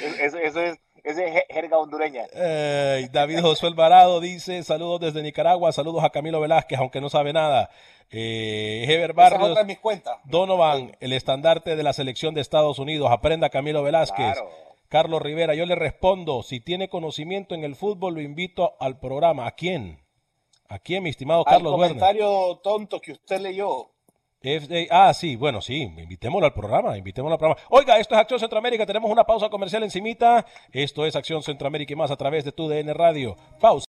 [0.00, 2.24] Eso, eso- eso es, eso es je- jerga hondureña.
[2.32, 7.32] Ey, David Josué Alvarado dice, saludos desde Nicaragua, saludos a Camilo Velázquez, aunque no sabe
[7.32, 7.70] nada.
[8.10, 10.18] Eh, Heber Barrios, mis cuentas.
[10.24, 14.32] Donovan, el estandarte de la selección de Estados Unidos, aprenda Camilo Velázquez.
[14.34, 14.50] Claro.
[14.88, 19.46] Carlos Rivera, yo le respondo, si tiene conocimiento en el fútbol, lo invito al programa.
[19.46, 20.00] ¿A quién?
[20.68, 21.98] ¿A quién, mi estimado Al Carlos Werner?
[21.98, 23.90] comentario tonto que usted leyó.
[24.90, 27.60] Ah, sí, bueno, sí, invitémoslo al programa, invitémoslo al programa.
[27.70, 30.44] Oiga, esto es Acción Centroamérica, tenemos una pausa comercial encimita.
[30.70, 33.36] Esto es Acción Centroamérica y más a través de tu DN Radio.
[33.60, 33.86] Pausa.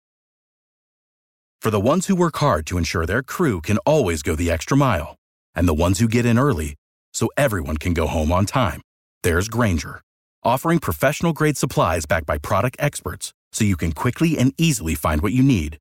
[1.60, 4.76] For the ones who work hard to ensure their crew can always go the extra
[4.76, 5.16] mile,
[5.54, 6.74] and the ones who get in early
[7.12, 8.80] so everyone can go home on time,
[9.22, 10.00] there's Granger,
[10.42, 15.20] offering professional grade supplies backed by product experts so you can quickly and easily find
[15.20, 15.76] what you need.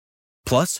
[0.45, 0.79] Plus,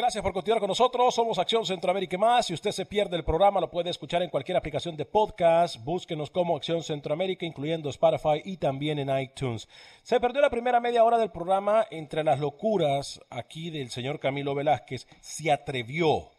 [0.00, 1.14] Gracias por continuar con nosotros.
[1.14, 2.46] Somos Acción Centroamérica y más.
[2.46, 5.76] Si usted se pierde el programa, lo puede escuchar en cualquier aplicación de podcast.
[5.84, 9.68] Búsquenos como Acción Centroamérica, incluyendo Spotify y también en iTunes.
[10.02, 14.54] Se perdió la primera media hora del programa entre las locuras aquí del señor Camilo
[14.54, 15.06] Velázquez.
[15.20, 16.30] Se atrevió,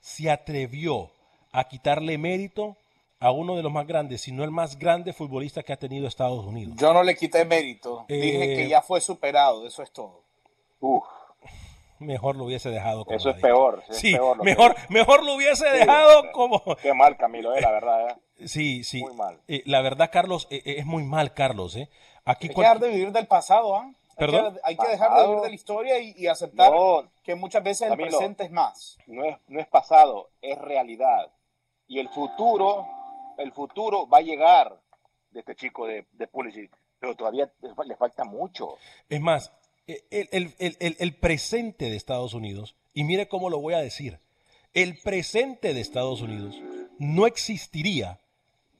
[0.00, 1.12] se atrevió
[1.52, 2.76] a quitarle mérito
[3.20, 6.08] a uno de los más grandes, si no el más grande futbolista que ha tenido
[6.08, 6.74] Estados Unidos.
[6.76, 8.06] Yo no le quité mérito.
[8.08, 10.24] Dije Eh, que ya fue superado, eso es todo.
[10.80, 11.04] Uf,
[12.00, 13.82] Mejor lo hubiese dejado como eso es peor.
[13.88, 16.28] es Sí, peor lo que mejor, mejor lo hubiese Sí, dejado sí.
[16.32, 16.62] como...
[16.82, 18.10] Qué mal, Camilo, eh, la verdad.
[18.10, 18.16] Eh.
[18.46, 19.02] Sí, sí.
[19.02, 19.40] Muy mal.
[19.48, 21.74] Eh, la verdad, Carlos, eh, eh, es muy mal, Carlos.
[21.76, 21.88] ¿eh?
[22.24, 23.84] Aquí Hay que cual- dejar de vivir del pasado, ¿ah?
[23.86, 24.54] Hay ¿Perdón?
[24.54, 27.62] que- Hay que dejar de vivir de la historia y, y aceptar No, que muchas
[27.64, 28.10] veces el Camilo.
[28.10, 28.96] presente es más.
[29.08, 31.32] no es, no es pasado, es realidad.
[31.88, 32.86] Y el futuro,
[33.38, 34.76] el futuro va a llegar
[35.30, 38.76] de este chico de, de Pulisic, pero todavía le fa- le falta mucho.
[39.08, 39.52] Es más,
[40.10, 43.78] el, el- el- el- el presente de Estados Unidos, y mire cómo lo voy a
[43.78, 44.18] decir,
[44.74, 46.54] el presente de Estados Unidos
[46.98, 48.20] no existiría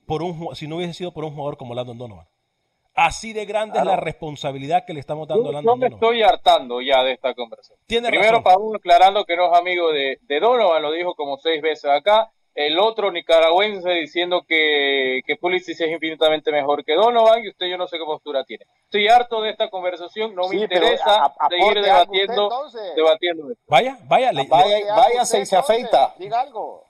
[0.05, 2.27] por un, si no hubiese sido por un jugador como Landon Donovan.
[2.95, 4.03] Así de grande es la Claro.
[4.03, 5.93] responsabilidad que le estamos dando a Landon yo me Donovan.
[6.11, 7.79] estoy hartando ya de esta conversación.
[7.87, 8.43] Tiene Primero, razón.
[8.43, 12.31] Pablo aclarando que no es amigo de, de Donovan, lo dijo como seis veces acá.
[12.61, 17.77] El otro nicaragüense diciendo que, que Pulisic es infinitamente mejor que Donovan y usted yo
[17.77, 18.65] no sé qué postura tiene.
[18.83, 22.65] Estoy harto de esta conversación, no me Sí, pero interesa a- a- seguir algo debatiendo,
[22.65, 23.63] usted, debatiendo esto.
[23.67, 26.13] Vaya, vaya, le- Vaya, Diga vaya, algo se- usted, se afeita.
[26.17, 26.83] Diga algo.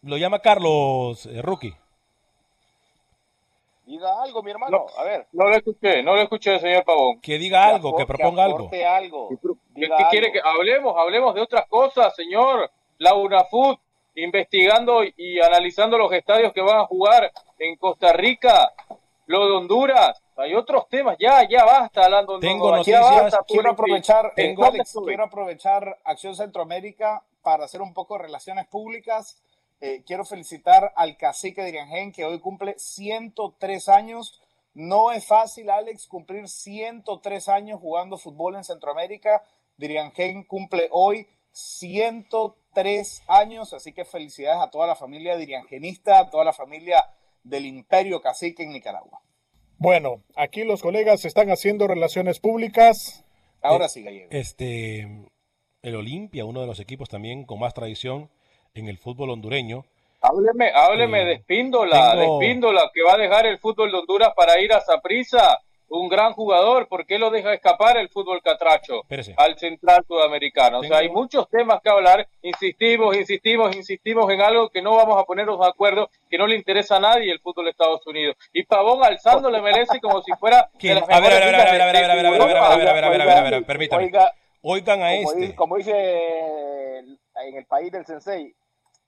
[0.00, 1.74] lo llama Carlos eh, Rookie.
[3.86, 4.86] Diga algo, mi hermano.
[4.96, 5.26] A ver.
[5.32, 7.20] No lo escuché, no lo escuché, señor Pavón.
[7.20, 8.56] Que diga algo, que proponga algo.
[8.60, 9.28] aporte algo.
[9.28, 9.36] ¿Qué,
[9.82, 10.32] Diga qué quiere algo.
[10.32, 10.96] que hablemos?
[10.96, 12.70] Hablemos de otras cosas, señor.
[12.96, 13.78] La UNAFUT
[14.14, 18.72] investigando y analizando los estadios que van a jugar en Costa Rica,
[19.26, 20.20] lo de Honduras.
[20.36, 23.00] Hay otros temas, ya, ya basta hablando de Tengo ya noticias.
[23.22, 24.70] basta, Quiero aprovechar, eh, Tengo-
[25.04, 29.40] quiero aprovechar Acción Centroamérica para hacer un poco de relaciones públicas.
[29.80, 34.40] Eh, quiero felicitar al cacique de Iriangén que hoy cumple 103 años.
[34.72, 39.42] No es fácil, Alex, cumplir 103 años jugando fútbol en Centroamérica.
[39.76, 42.63] Diriangén cumple hoy 103
[43.28, 47.04] años, así que felicidades a toda la familia diriangenista, a toda la familia
[47.42, 49.20] del Imperio Cacique en Nicaragua.
[49.78, 53.24] Bueno, aquí los colegas están haciendo relaciones públicas.
[53.62, 54.28] Ahora Eh, sí, Gallego.
[54.30, 55.26] Este,
[55.82, 58.30] el Olimpia, uno de los equipos también con más tradición
[58.74, 59.84] en el fútbol hondureño.
[60.20, 63.98] Hábleme, hábleme Eh, de Espíndola, tengo- de Espíndola, que va a dejar el fútbol de
[63.98, 65.58] Honduras para ir a Saprissa,
[65.88, 66.88] un gran jugador.
[66.88, 69.34] ¿Por qué lo deja escapar el fútbol catracho Espérese.
[69.36, 70.80] al central sudamericano?
[70.80, 72.26] O sea, hay muchos temas que hablar.
[72.42, 76.56] Insistimos, insistimos, insistimos en algo que no vamos a ponernos de acuerdo, que no le
[76.56, 78.36] interesa a nadie el fútbol de Estados Unidos.
[78.52, 81.60] Y Pavón alzando le merece como si fuera de las A ver, a ver, a
[81.60, 83.04] ver, a ver, a ver, a ver, a ver, a ver, a ver, a ver,
[83.04, 84.04] a ver, a ver, a ver, permítame.
[84.04, 84.32] Oiga,
[84.66, 85.54] Oigan a como, este.
[85.54, 88.54] como dice en el país del sensei,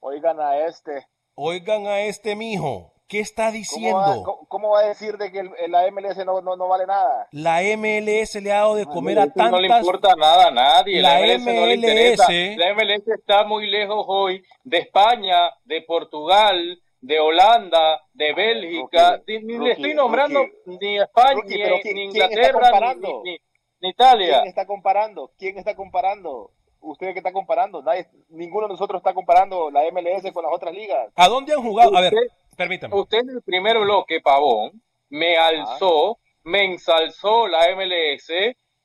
[0.01, 1.07] oigan a este.
[1.35, 2.93] Oigan a este mijo.
[3.09, 4.47] ¿Qué está ¿Cómo va, diciendo?
[4.49, 7.29] cómo- va a decir de que el, el- la MLS no, no, no vale nada?
[7.31, 9.87] La MLS le ha dado de comer a Eso No le tantas.
[9.87, 11.01] importa nada a nadie.
[11.01, 11.89] La, La MLS, no le MLS.
[11.91, 12.27] interesa.
[12.57, 19.17] La MLS está muy lejos hoy de España, de Portugal, de Holanda, de Bélgica.
[19.19, 20.79] Rookie, Ni- rookie, le estoy nombrando rookie.
[20.85, 23.39] ni España, ni, pero ¿quién- ni Inglaterra, ni, ni-
[23.83, 24.39] ni Italia.
[24.39, 25.31] ¿Quién está comparando?
[25.39, 26.51] ¿Quién está comparando?
[26.87, 27.83] ¿Usted qué está comparando?
[27.83, 31.13] Nadie, ninguno de nosotros está comparando la MLS con las otras ligas.
[31.17, 31.97] ¿A dónde han jugado?
[31.97, 32.13] A ver,
[32.57, 32.95] permítame.
[32.95, 38.29] Usted en el primer bloque, Pavón, me alzó, me ensalzó la MLS.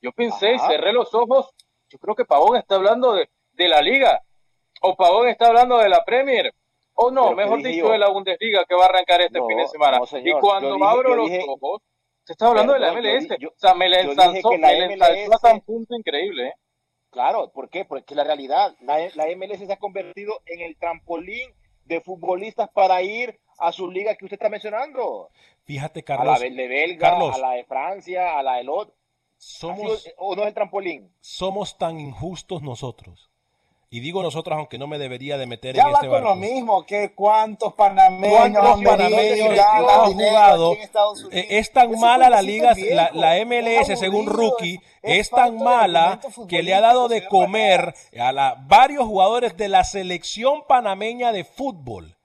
[0.01, 0.67] Yo pensé Ajá.
[0.67, 1.51] cerré los ojos.
[1.89, 4.21] Yo creo que Pavón está hablando de, de la liga.
[4.81, 6.51] O Pavón está hablando de la Premier.
[6.93, 7.91] O no, Pero ¿qué mejor dicho, yo?
[7.91, 9.99] de la Bundesliga que va a arrancar este No, fin de semana.
[9.99, 10.37] no, señor.
[10.37, 11.81] y cuando dije- abro los dije- ojos,
[12.23, 13.37] se está hablando de la yo MLS.
[13.39, 16.47] yo- o sea, me la ensalzó, que me la ensalzó MLS hasta un punto increíble.
[16.47, 16.53] ¿eh?
[17.11, 17.85] Claro, ¿por qué?
[17.85, 21.53] Porque la realidad, la, la MLS se ha convertido en el trampolín
[21.85, 25.29] de futbolistas para ir a sus ligas que usted está mencionando.
[25.65, 26.35] Fíjate, Carlos.
[26.35, 28.95] A la de Belga, a la de Francia, a la de Lot.
[29.37, 31.11] Somos, ¿O no es el trampolín?
[31.19, 33.30] Somos tan injustos nosotros
[33.93, 36.29] y digo nosotros, aunque no me debería de meter ya en este barco.
[36.29, 40.77] lo mismo, que cuántos panameños, ¿Cuántos panameños han jugado?
[41.29, 46.21] Eh, es tan mala la liga, la, la, MLS, según Rookie, es, es tan mala
[46.47, 51.43] que le ha dado de comer a la, varios jugadores de la selección panameña de
[51.43, 52.15] fútbol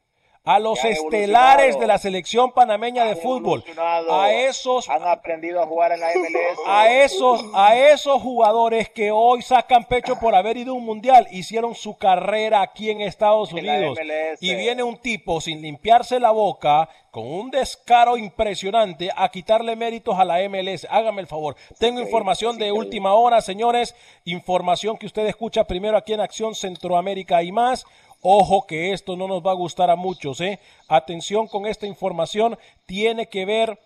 [0.47, 3.65] a los estelares de la selección panameña de fútbol,
[4.09, 9.11] a esos han aprendido a jugar en la MLS, a esos a esos jugadores que
[9.11, 13.53] hoy sacan pecho por haber ido a un mundial, hicieron su carrera aquí en Estados
[13.53, 13.99] Unidos.
[14.41, 20.19] Y viene un tipo sin limpiarse la boca con un descaro impresionante a quitarle méritos
[20.19, 20.87] a la MLS.
[20.91, 21.57] Hágame el favor.
[21.79, 27.43] Tengo información de última hora, señores, información que usted escucha primero aquí en Acción Centroamérica
[27.43, 27.87] y más.
[28.29, 30.59] Ojo que esto no nos va a gustar a muchos, ¿eh?
[30.89, 33.79] Atención con esta información, tiene que ver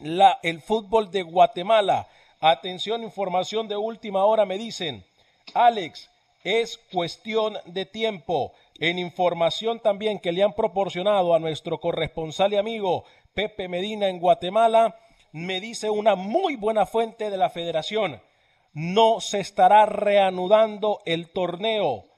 [0.00, 2.08] la, el fútbol de Guatemala.
[2.40, 5.04] Atención, información de última hora, me dicen,
[5.54, 6.10] Alex,
[6.42, 8.54] es cuestión de tiempo.
[8.80, 13.04] En información también que le han proporcionado a nuestro corresponsal y amigo
[13.34, 14.98] Pepe Medina en Guatemala,
[15.30, 18.20] me dice una muy buena fuente de la federación,
[18.72, 22.09] no se estará reanudando el torneo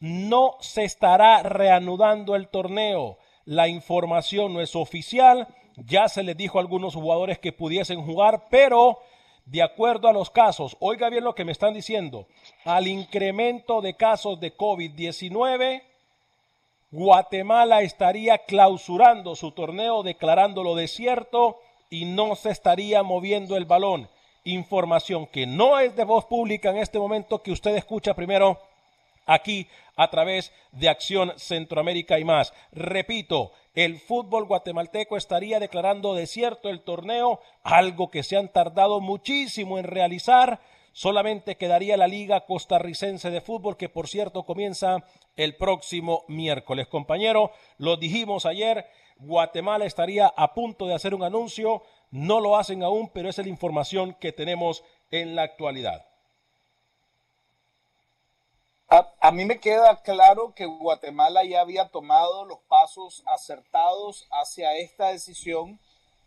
[0.00, 3.18] no se estará reanudando el torneo.
[3.44, 5.48] La información no es oficial.
[5.76, 9.00] Ya se les dijo a algunos jugadores que pudiesen jugar, pero
[9.46, 12.26] de acuerdo a los casos, oiga bien lo que me están diciendo,
[12.64, 15.82] al incremento de casos de COVID-19,
[16.90, 24.08] Guatemala estaría clausurando su torneo, declarándolo desierto y no se estaría moviendo el balón.
[24.42, 28.60] Información que no es de voz pública en este momento que usted escucha primero
[29.26, 32.54] aquí a través de Acción Centroamérica y más.
[32.72, 39.78] Repito, el fútbol guatemalteco estaría declarando desierto el torneo, algo que se han tardado muchísimo
[39.78, 40.60] en realizar.
[40.92, 45.04] Solamente quedaría la Liga Costarricense de Fútbol, que por cierto comienza
[45.36, 46.86] el próximo miércoles.
[46.86, 48.86] Compañero, lo dijimos ayer,
[49.18, 53.46] Guatemala estaría a punto de hacer un anuncio, no lo hacen aún, pero esa es
[53.46, 56.06] la información que tenemos en la actualidad.
[58.88, 64.76] A, a, mí me queda claro que Guatemala ya había tomado los pasos acertados hacia
[64.76, 65.80] esta decisión,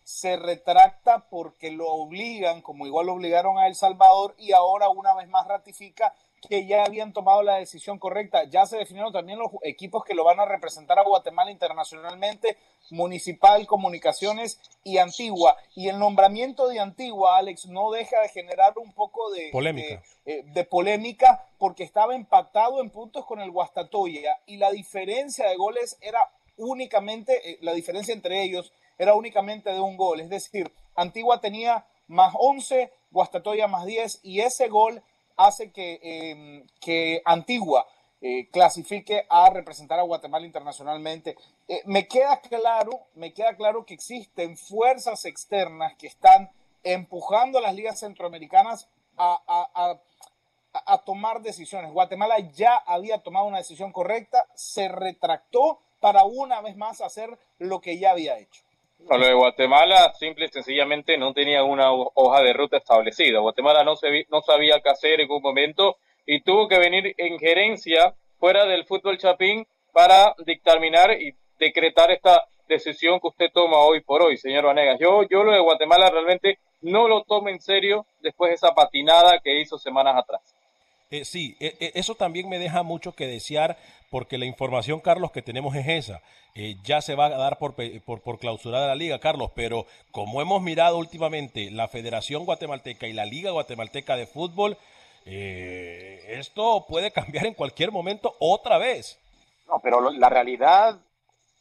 [0.04, 5.16] se retracta porque lo obligan, como igual lo obligaron a El Salvador, y ahora una
[5.16, 6.14] vez más ratifica
[6.48, 8.44] que ya habían tomado la decisión correcta.
[8.46, 12.58] Ya se definieron también los equipos que lo van a representar a Guatemala internacionalmente,
[12.90, 15.58] Municipal, Comunicaciones y Antigua.
[15.76, 20.40] Y el nombramiento de Antigua, Alex, no deja de generar un poco de polémica, de,
[20.40, 25.56] eh, de polémica porque estaba empatado en puntos con el Guastatoya y la diferencia de
[25.56, 30.20] goles era únicamente, eh, la diferencia entre ellos era únicamente de un gol.
[30.20, 35.02] Es decir, Antigua tenía más 11, Guastatoya más 10 y ese gol
[35.40, 37.88] hace que, eh, que Antigua
[38.22, 41.38] eh, clasifique a representar a Guatemala internacionalmente.
[41.70, 46.52] Eh, me queda claro, me queda claro que existen fuerzas externas que están
[46.84, 50.00] empujando a las ligas centroamericanas a, a,
[50.74, 51.94] a, tomar decisiones.
[51.94, 57.80] Guatemala ya había tomado una decisión correcta, se retractó para una vez más hacer lo
[57.80, 58.64] que ya había hecho.
[59.00, 63.40] No, lo de Guatemala simple y sencillamente no tenía una hoja de ruta establecida.
[63.40, 67.40] Guatemala no, se, no sabía qué hacer en un momento y tuvo que venir en
[67.40, 74.02] gerencia fuera del fútbol chapín para dictaminar y decretar esta decisión que usted toma hoy
[74.02, 75.00] por hoy, señor Vanegas.
[75.00, 79.40] Yo, yo lo de Guatemala realmente no lo tomo en serio después de esa patinada
[79.40, 80.42] que hizo semanas atrás.
[81.12, 83.78] Eh, sí, eh, eso también me deja mucho que desear
[84.10, 86.22] porque la información, Carlos, que tenemos es esa.
[86.56, 90.42] Eh, ya se va a dar por, por, por clausurada la liga, Carlos, pero como
[90.42, 94.78] hemos mirado últimamente la Federación Guatemalteca y la Liga Guatemalteca de Fútbol,
[95.26, 99.20] eh, esto puede cambiar en cualquier momento otra vez.
[99.68, 101.00] No, pero lo, la realidad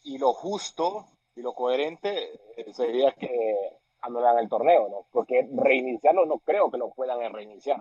[0.04, 1.06] y lo justo
[1.36, 2.30] y lo coherente
[2.72, 3.54] sería que
[4.00, 5.06] anulan el torneo, ¿no?
[5.12, 7.80] Porque reiniciarlo no creo que lo puedan reiniciar.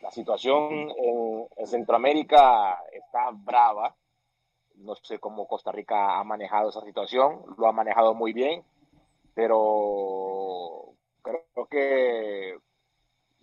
[0.00, 3.94] La situación en, en, Centroamérica está brava.
[4.76, 7.42] No sé cómo Costa Rica ha manejado esa situación.
[7.58, 8.64] Lo ha manejado muy bien.
[9.34, 12.56] Pero creo que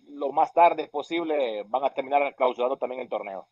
[0.08, 3.46] lo más tarde posible van a terminar clausurando también el torneo.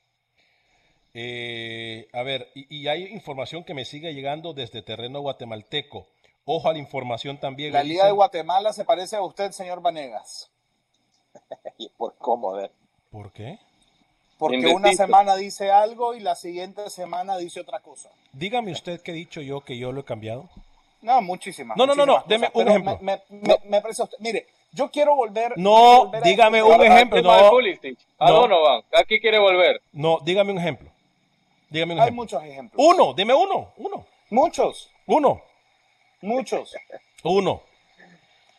[1.15, 6.09] Eh, a ver, y, y, hay información que me sigue llegando desde terreno guatemalteco.
[6.45, 7.73] Ojo a la información también.
[7.73, 10.51] La Liga de Guatemala se parece a usted, señor Vanegas.
[11.79, 12.55] ¿Y por cómo?
[12.55, 12.73] A ver.
[13.11, 13.59] ¿Por qué?
[14.39, 18.11] Porque una semana dice algo y la siguiente semana dice otra cosa.
[18.33, 20.49] Dígame usted que he dicho yo que yo lo he cambiado.
[21.01, 21.77] No, muchísimas.
[21.77, 22.99] No, no, no, no, deme un ejemplo.
[23.01, 23.23] Me,
[23.65, 24.19] me, parece usted.
[24.21, 25.53] Mire, yo quiero volver.
[25.57, 27.23] No, dígame un ejemplo.
[27.23, 27.31] No.
[28.19, 28.83] ¿A Donovan?
[28.93, 29.81] Aquí quiere volver.
[29.93, 30.91] No, dígame un ejemplo.
[31.71, 32.23] Dígame un Hay ejemplo.
[32.23, 32.87] muchos ejemplos.
[32.87, 34.07] Uno, dime uno, uno.
[34.31, 34.91] Muchos.
[35.07, 35.43] Uno.
[36.21, 36.75] Muchos.
[37.23, 37.63] Uno.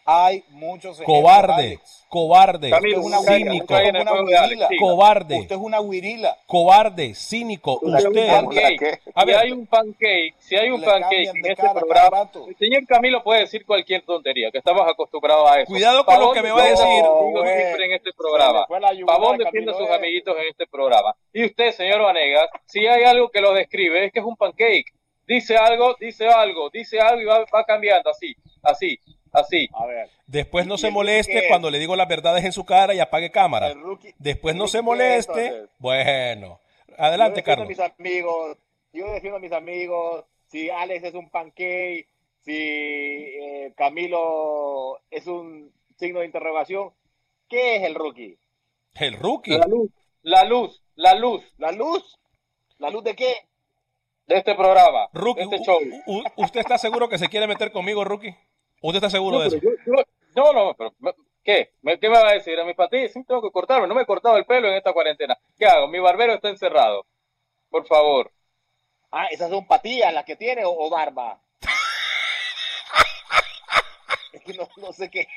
[0.09, 4.69] Hay muchos cobarde, cobarde, Camilo, una cínico, usted es una guirila.
[4.79, 8.09] cobarde, usted es una guirila, cobarde, cínico, usted.
[8.13, 13.41] Si hay un pancake, si hay un pancake en este programa, el señor Camilo puede
[13.41, 15.73] decir cualquier tontería, que estamos acostumbrados a eso.
[15.73, 16.85] Cuidado con lo que me va a decir.
[16.87, 18.65] Digo siempre en este programa.
[19.05, 21.13] Pavón defiende a sus amiguitos en este programa.
[21.33, 24.85] Y usted, señor Vanegas, si hay algo que lo describe, es que es un pancake.
[25.27, 28.33] Dice algo, dice algo, dice algo y va, va cambiando así,
[28.63, 28.97] así
[29.39, 29.69] así.
[29.73, 30.09] A ver.
[30.25, 33.73] Después no se moleste cuando le digo las verdades en su cara y apague cámara.
[34.17, 35.67] Después no se moleste.
[35.79, 36.59] Bueno,
[36.97, 37.67] adelante, Carlos.
[37.67, 38.57] mis amigos,
[38.93, 40.25] yo defiendo a mis amigos.
[40.47, 42.07] Si Alex es un pancake,
[42.39, 46.91] si eh, Camilo es un signo de interrogación,
[47.49, 48.37] ¿qué es el rookie?
[48.95, 49.57] El rookie.
[49.57, 51.53] La luz, la luz, la luz.
[51.57, 52.19] ¿La luz?
[52.79, 53.33] ¿La luz de qué?
[54.27, 55.09] De este programa.
[55.13, 55.79] Rookie, de este show.
[56.37, 58.35] ¿usted está seguro que se quiere meter conmigo, rookie?
[58.81, 59.57] ¿Usted está seguro no, de eso?
[60.35, 60.93] no, no, pero
[61.43, 61.71] ¿qué?
[61.99, 62.59] ¿Qué me va a decir?
[62.59, 63.87] A mi patillas sí tengo que cortarme.
[63.87, 65.37] No me he cortado el pelo en esta cuarentena.
[65.57, 65.87] ¿Qué hago?
[65.87, 67.05] Mi barbero está encerrado.
[67.69, 68.31] Por favor.
[69.11, 71.41] Ah, ¿esas son patillas las que tiene o, barba?
[74.33, 75.27] es que no, no sé qué.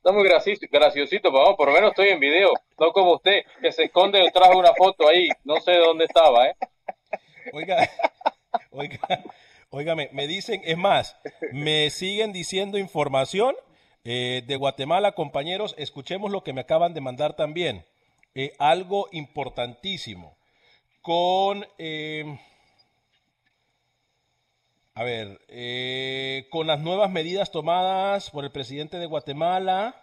[0.00, 3.70] Está muy graciosito, graciosito, vamos, por lo menos estoy en video, no como usted, que
[3.70, 6.56] se esconde detrás de una foto ahí, no sé de dónde estaba, ¿eh?
[7.52, 7.86] Oiga,
[8.70, 8.98] oiga,
[9.72, 11.16] Óigame, me dicen, es más,
[11.52, 13.54] me siguen diciendo información
[14.02, 17.86] eh, de Guatemala, compañeros, escuchemos lo que me acaban de mandar también.
[18.34, 20.36] Eh, algo importantísimo.
[21.02, 22.36] Con, eh,
[24.94, 25.38] a ver,
[26.50, 29.94] con las nuevas medidas tomadas por el presidente de Guatemala,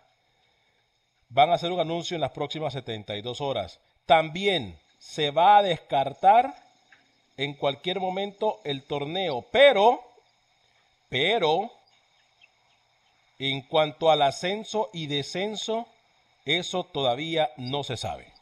[1.28, 3.82] van a hacer un anuncio en las próximas 72 horas.
[4.06, 6.67] También se va a descartar
[7.38, 10.04] en cualquier momento el torneo, pero,
[11.08, 11.72] pero,
[13.40, 15.88] en cuanto al ascenso y descenso,
[16.46, 18.34] eso todavía no se sabe.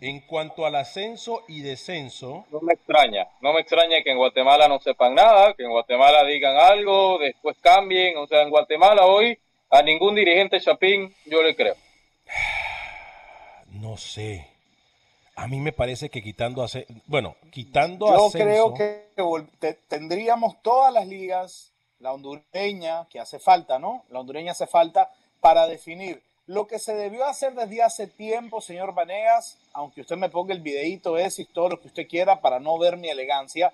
[0.00, 2.44] En cuanto al ascenso y descenso.
[2.52, 6.24] No me extraña, no me extraña que en Guatemala no sepan nada, que en Guatemala
[6.24, 8.16] digan algo, después cambien.
[8.18, 9.38] O sea, en Guatemala hoy
[9.70, 11.74] a ningún dirigente Chapín yo le creo.
[13.70, 14.57] No sé.
[15.38, 19.06] A mí me parece que quitando, hace, bueno, quitando Yo creo que
[19.86, 21.70] tendríamos todas las ligas,
[22.00, 24.02] la hondureña, que hace falta, ¿no?
[24.10, 26.20] La hondureña hace falta para definir.
[26.48, 30.60] Lo que se debió hacer desde hace tiempo, señor Vanegas, aunque usted me ponga el
[30.60, 33.72] videíto ese y todo lo que usted quiera para no ver mi elegancia,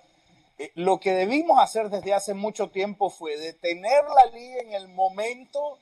[0.58, 4.88] eh, lo que debimos hacer desde hace mucho tiempo fue detener la liga en el
[4.88, 5.78] momento,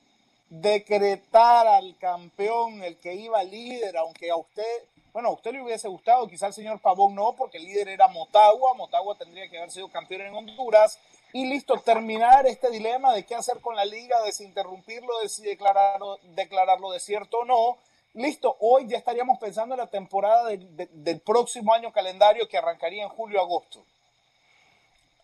[0.49, 4.83] decretar al campeón, el que iba líder, aunque a usted
[5.13, 8.07] bueno, a usted le hubiese gustado, quizá al señor Pavón no, porque el líder era
[8.07, 10.99] Motagua, Motagua tendría que haber sido campeón en Honduras,
[11.33, 16.19] y listo, terminar este dilema de qué hacer con la liga, desinterrumpirlo, de si declararlo,
[16.35, 17.77] declararlo desierto o no.
[18.13, 23.09] Listo, hoy ya estaríamos pensando en la temporada del próximo año calendario que arrancaría en
[23.09, 23.83] julio-agosto.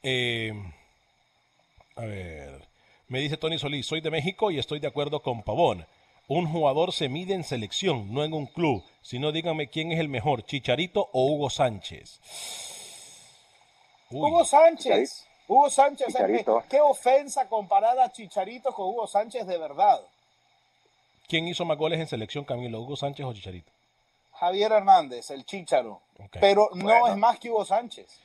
[0.02, 0.52] Eh,
[1.96, 2.68] a ver,
[3.08, 5.86] me dice Tony Solís, soy de México y estoy de acuerdo con Pavón.
[6.28, 8.84] Un jugador se mide en selección, no en un club.
[9.02, 12.20] Si no, díganme quién es el mejor, Chicharito o Hugo Sánchez.
[14.12, 15.26] Hugo Sánchez.
[15.48, 16.16] Hugo Sánchez.
[16.70, 20.00] ¿Qué ofensa comparar a Chicharito con Hugo Sánchez de verdad?
[21.28, 22.82] ¿Quién hizo más goles en selección, Camilo?
[22.82, 23.72] ¿Hugo Sánchez o Chicharito?
[24.34, 26.02] Javier Hernández, el Chicharo.
[26.40, 28.20] Pero no es más que Hugo Sánchez.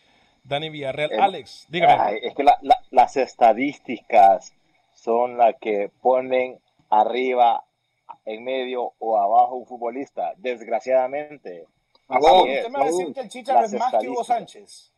[0.45, 1.21] Dani Villarreal.
[1.21, 2.19] Alex, dígame.
[2.23, 2.45] es que
[2.91, 4.53] las estadísticas
[4.93, 6.61] son las que ponen
[6.91, 7.65] arriba
[8.25, 11.67] en medio o abajo un futbolista, desgraciadamente.
[12.09, 14.93] usted me va a decir que el Chicharo es más que Hugo Sánchez.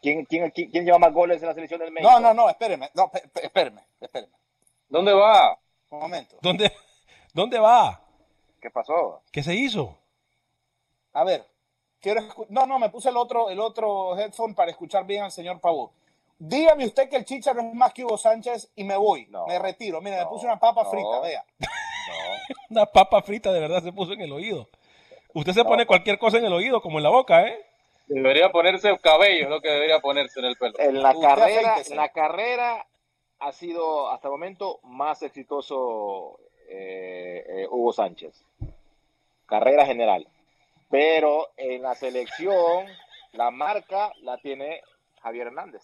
[0.00, 2.10] ¿Quién, quién, quién, lleva más goles en la selección del México?
[2.10, 3.10] No, no, no, espéreme, no,
[3.42, 4.32] espéreme, espéreme.
[4.88, 5.58] ¿Dónde va?
[5.90, 6.36] Un momento.
[6.40, 6.72] ¿Dónde,
[7.34, 8.00] ¿Dónde va?
[8.60, 9.22] ¿Qué pasó?
[9.32, 9.98] ¿Qué se hizo?
[11.12, 11.44] A ver,
[12.00, 15.60] quiero no, no, me puse el otro, el otro headphone para escuchar bien al señor
[15.60, 15.90] Pavón.
[16.38, 20.00] Dígame usted que el Chicharo es más que Hugo Sánchez y me voy, me retiro.
[20.00, 21.44] Mira, me puse una papa frita, vea.
[22.70, 24.68] una papa frita de verdad se puso en el oído.
[25.34, 27.66] Usted se pone cualquier cosa en el oído, como en la boca, ¿eh?
[28.06, 30.74] Debería ponerse el cabello, es lo que debería ponerse en el pelo.
[30.78, 32.86] En la carrera, la carrera
[33.40, 38.44] ha sido hasta el momento más exitoso eh, eh, Hugo Sánchez.
[39.46, 40.26] carrera general.
[40.90, 42.86] Pero en la selección,
[43.32, 44.80] la marca la tiene
[45.20, 45.82] Javier Hernández.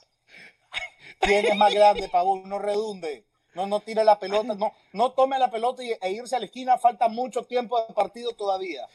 [1.24, 2.48] ¿Quién es más grande, Pavón?
[2.48, 3.24] No redunde.
[3.54, 6.76] No, no tire la pelota, no, no tome la pelota e irse a la esquina.
[6.76, 8.86] Falta mucho tiempo de partido todavía.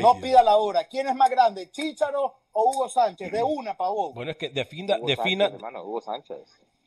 [0.00, 0.84] No pida la hora.
[0.84, 3.30] ¿Quién es más grande, Chícharo o Hugo Sánchez?
[3.32, 4.14] De una, Pavón.
[4.14, 5.50] Bueno, es que defina, defina.
[5.82, 6.38] Hugo Sánchez.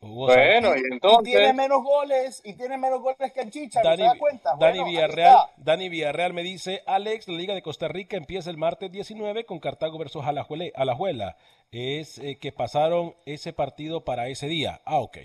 [0.02, 1.34] bueno, y entonces.
[1.34, 4.56] tiene menos goles y tiene menos goles que el Chicharo, Dani, ¿se da cuenta?
[4.60, 8.92] Dani, Villarreal, Dani Villarreal me dice: Alex, la Liga de Costa Rica empieza el martes
[8.92, 11.38] 19 con Cartago versus Alajuela.
[11.72, 14.82] Es eh, que pasaron ese partido para ese día.
[14.86, 15.18] Ah, ok.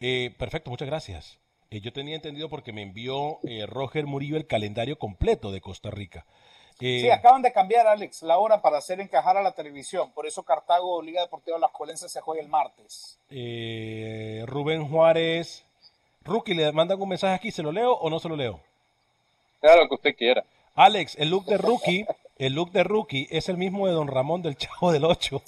[0.00, 1.38] Eh, perfecto, muchas gracias.
[1.72, 5.90] Eh, yo tenía entendido porque me envió eh, Roger Murillo el calendario completo de Costa
[5.90, 6.26] Rica.
[6.82, 10.10] Sí, acaban de cambiar, Alex, la hora para hacer encajar a la televisión.
[10.12, 13.18] Por eso Cartago, Liga Deportiva Las Colenses, se juega el martes.
[14.46, 15.64] Rubén Juárez.
[16.24, 17.50] Rookie, ¿le mandan un mensaje aquí?
[17.50, 18.60] ¿Se lo leo o no se lo leo?
[19.60, 20.44] Claro, que usted quiera.
[20.74, 22.06] Alex, el look de Rookie,
[22.38, 25.42] el look de Rookie es el mismo de Don Ramón del Chavo del Ocho.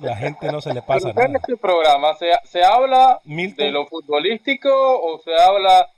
[0.00, 1.24] La gente no se le pasa nada.
[1.24, 5.88] En este programa se, se habla de lo futbolístico o se habla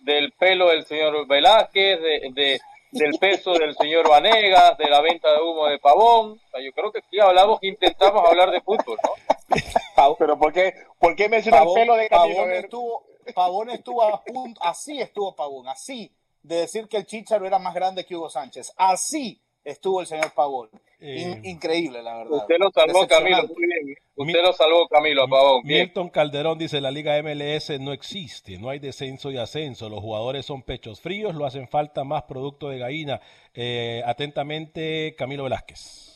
[0.00, 2.60] del pelo del señor Velázquez, de,
[2.90, 6.40] del peso del señor Vanegas, de la venta de humo de Pavón.
[6.62, 10.14] yo creo que aquí hablamos, intentamos hablar de fútbol, ¿no?
[10.18, 12.36] Pero ¿por qué, por qué menciona el pelo de Camilo?
[12.36, 17.46] Pavón estuvo, Pavón estuvo a punto, así estuvo Pavón, así, de decir que el Chicharo
[17.46, 18.72] era más grande que Hugo Sánchez.
[18.76, 20.70] Así estuvo el señor Pavón.
[21.00, 22.38] Eh, increíble, la verdad.
[22.38, 23.98] Usted lo salvó, Camilo, muy bien.
[24.16, 25.60] Usted lo salvó, Camilo, a Pavón.
[25.64, 30.44] Milton Calderón dice, la Liga MLS no existe, no hay descenso y ascenso, los jugadores
[30.44, 33.20] son pechos fríos, lo hacen falta más producto de gallina.
[33.54, 36.08] Eh, atentamente, Camilo Velázquez.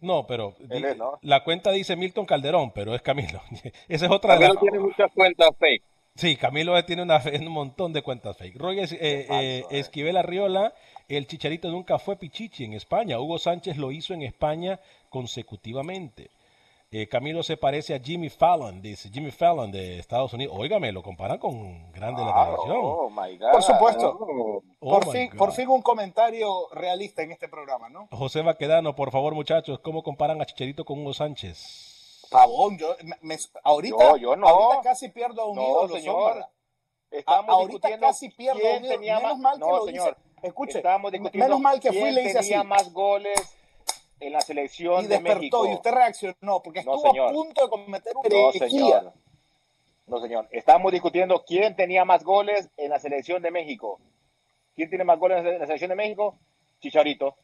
[0.00, 0.54] No, pero
[1.22, 3.40] la cuenta dice Milton Calderón, pero es Camilo.
[3.88, 5.82] Esa es otra Camilo tiene muchas cuentas fake.
[6.14, 8.56] Sí, Camilo tiene una, un montón de cuentas fake.
[8.56, 10.72] Roy eh, Esquivel Arriola
[11.08, 13.18] el Chicharito nunca fue Pichichi en España.
[13.20, 16.30] Hugo Sánchez lo hizo en España consecutivamente.
[16.90, 20.56] Eh, Camilo se parece a Jimmy Fallon, dice Jimmy Fallon de Estados Unidos.
[20.56, 22.76] Óigame, lo comparan con grande de la televisión.
[22.80, 23.10] Oh,
[23.52, 24.18] por supuesto.
[24.78, 28.08] Oh, por, fin, por fin un comentario realista en este programa, ¿no?
[28.12, 32.28] José Baquedano, por favor, muchachos, ¿cómo comparan a Chicharito con Hugo Sánchez?
[32.30, 32.96] Pavón, yo
[33.64, 34.46] ahorita, yo no.
[34.46, 36.46] ahorita casi pierdo un no, señor.
[37.10, 39.00] Estamos ahorita casi pierdo un ídolo.
[39.00, 40.16] Menos mal que lo señor.
[40.46, 40.82] Escuche,
[41.32, 43.36] menos mal que fui y le hice tenía más goles
[44.20, 48.22] en la selección y despertó, y usted reaccionó porque estuvo a punto de cometer un
[48.30, 49.12] no, señor.
[50.06, 50.48] No, señor.
[50.52, 54.00] Estamos discutiendo quién tenía más goles en la selección de México.
[54.76, 56.38] ¿Quién tiene más goles en la selección de México?
[56.80, 57.36] Chicharito.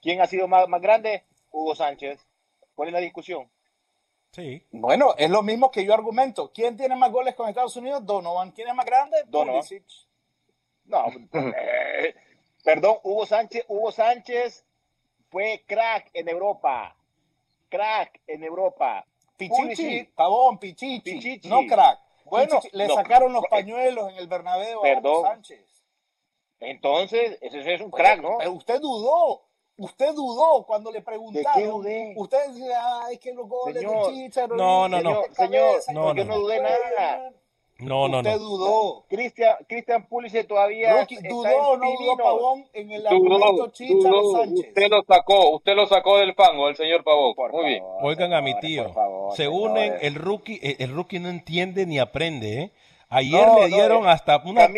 [0.00, 1.24] ¿Quién ha sido más, más grande?
[1.50, 2.18] Hugo Sánchez.
[2.74, 3.50] ¿Cuál es la discusión?
[4.32, 4.64] Sí.
[4.70, 6.50] Bueno, es lo mismo que yo argumento.
[6.52, 8.04] ¿Quién tiene más goles con Estados Unidos?
[8.06, 8.50] Donovan.
[8.52, 9.18] ¿Quién es más grande?
[9.26, 9.62] Donovan.
[10.86, 12.14] No, eh,
[12.62, 14.64] perdón, Hugo Sánchez, Hugo Sánchez
[15.30, 16.96] fue crack en Europa.
[17.68, 19.06] Crack en Europa.
[19.36, 22.00] Pichichi, Pavón, Pichichi, no crack.
[22.26, 25.64] Bueno, le sacaron los pañuelos en el Bernabéu a Hugo Sánchez.
[26.60, 28.38] Entonces, ese es un crack, ¿no?
[28.38, 29.42] Pero usted dudó.
[29.76, 31.84] Usted dudó cuando le preguntaron.
[32.16, 34.54] Usted decía, ay, que los goles señor, de Chicharo.
[34.54, 35.24] No, no, no.
[35.32, 37.32] Señor, no, no, no dudé nada.
[37.78, 39.04] No, no, Usted dudó.
[39.08, 44.68] Cristian, Cristian Pulisic todavía Rocky, dudó o no dudó Pavón en el argumento Chicharo Sánchez.
[44.68, 47.34] Usted lo sacó, usted lo sacó del fango, el señor Pavón.
[47.34, 47.84] Por Muy bien.
[48.02, 48.92] Oigan a mi tío.
[49.34, 52.72] se unen, el rookie, el rookie no entiende ni aprende, ¿eh?
[53.08, 54.68] Ayer le dieron hasta una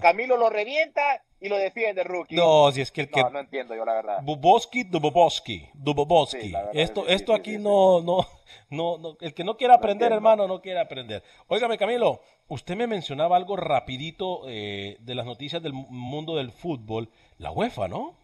[0.00, 2.36] Camilo lo revienta y lo defiende rookie.
[2.36, 3.20] No, si es que el que.
[3.20, 4.18] No, no entiendo yo la verdad.
[4.22, 6.54] Buboski, Duboboski, Duboboski.
[6.72, 8.24] esto, esto aquí no, no,
[8.70, 11.24] no, no, el que no quiere aprender, hermano, no quiere aprender.
[11.48, 17.10] Óigame, Camilo, usted me mencionaba algo rapidito eh, de las noticias del mundo del fútbol,
[17.38, 18.14] la UEFA, ¿no?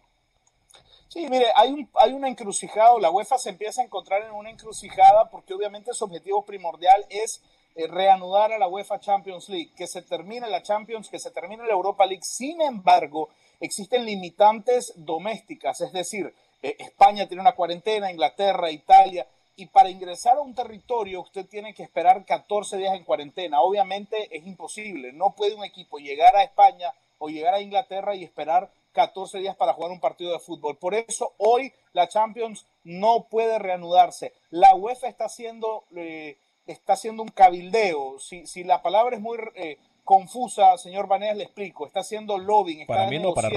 [1.09, 4.49] Sí, mire, hay, un, hay una encrucijada, la UEFA se empieza a encontrar en una
[4.49, 7.43] encrucijada porque obviamente su objetivo primordial es
[7.87, 11.73] reanudar a la UEFA Champions League, que se termine la Champions, que se termine la
[11.73, 12.23] Europa League.
[12.23, 19.65] Sin embargo, existen limitantes domésticas, es decir, eh, España tiene una cuarentena, Inglaterra, Italia, y
[19.65, 23.61] para ingresar a un territorio usted tiene que esperar 14 días en cuarentena.
[23.61, 28.23] Obviamente es imposible, no puede un equipo llegar a España o llegar a Inglaterra y
[28.23, 30.77] esperar 14 días para jugar un partido de fútbol.
[30.77, 34.33] Por eso hoy la Champions no puede reanudarse.
[34.49, 35.83] La UEFA está haciendo...
[35.95, 36.37] Eh,
[36.71, 38.19] está haciendo un cabildeo.
[38.19, 41.85] Si, si la palabra es muy eh, confusa, señor Baneas, le explico.
[41.85, 43.49] Está haciendo lobbying, está, para mí no, para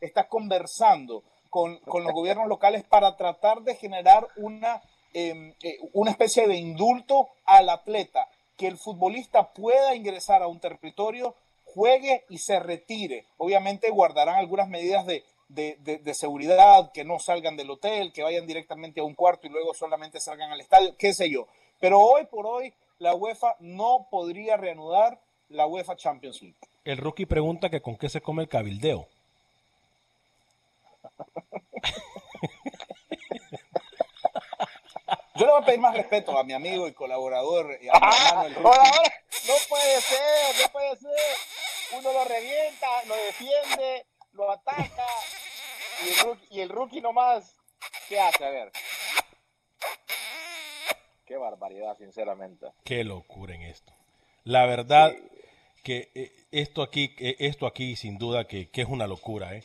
[0.00, 4.82] está, conversando con, con, los gobiernos locales para tratar de generar una,
[5.12, 10.60] em, eh, una especie de indulto al atleta, que el futbolista pueda ingresar a un
[10.60, 11.34] territorio,
[11.64, 13.26] juegue y se retire.
[13.36, 19.00] Obviamente guardarán algunas medidas de, de, seguridad, que no salgan del hotel, que vayan directamente
[19.00, 21.46] a un cuarto y luego solamente salgan al estadio, qué sé yo.
[21.84, 25.20] Pero hoy por hoy la UEFA no podría reanudar
[25.50, 26.56] la UEFA Champions League.
[26.82, 29.06] El rookie pregunta que con qué se come el cabildeo.
[35.34, 37.76] Yo le voy a pedir más respeto a mi amigo y colaborador.
[37.82, 38.62] Y a ah, no
[39.68, 41.36] puede ser, no puede ser.
[41.98, 45.06] Uno lo revienta, lo defiende, lo ataca.
[46.02, 47.54] Y el rookie, y el rookie nomás,
[48.08, 48.42] ¿qué hace?
[48.42, 48.72] A ver.
[51.26, 52.66] Qué barbaridad, sinceramente.
[52.84, 53.92] Qué locura en esto.
[54.44, 55.14] La verdad
[55.82, 59.64] que eh, esto aquí, eh, esto aquí sin duda que, es una locura, ¿eh?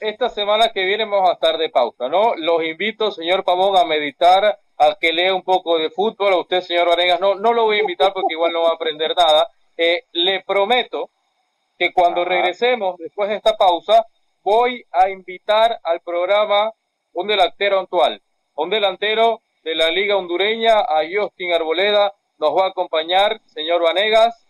[0.00, 2.36] esta semana que viene vamos a estar de pausa, ¿no?
[2.36, 6.34] Los invito, señor Pamón, a meditar, a que lea un poco de fútbol.
[6.34, 8.74] A usted, señor Varegas, no, no lo voy a invitar porque igual no va a
[8.74, 9.48] aprender nada.
[9.76, 11.10] Eh, le prometo
[11.76, 14.06] que cuando regresemos después de esta pausa,
[14.44, 16.72] voy a invitar al programa
[17.12, 18.22] un delantero actual,
[18.54, 24.46] un delantero de la Liga Hondureña, a Justin Arboleda, nos va a acompañar, señor Vanegas,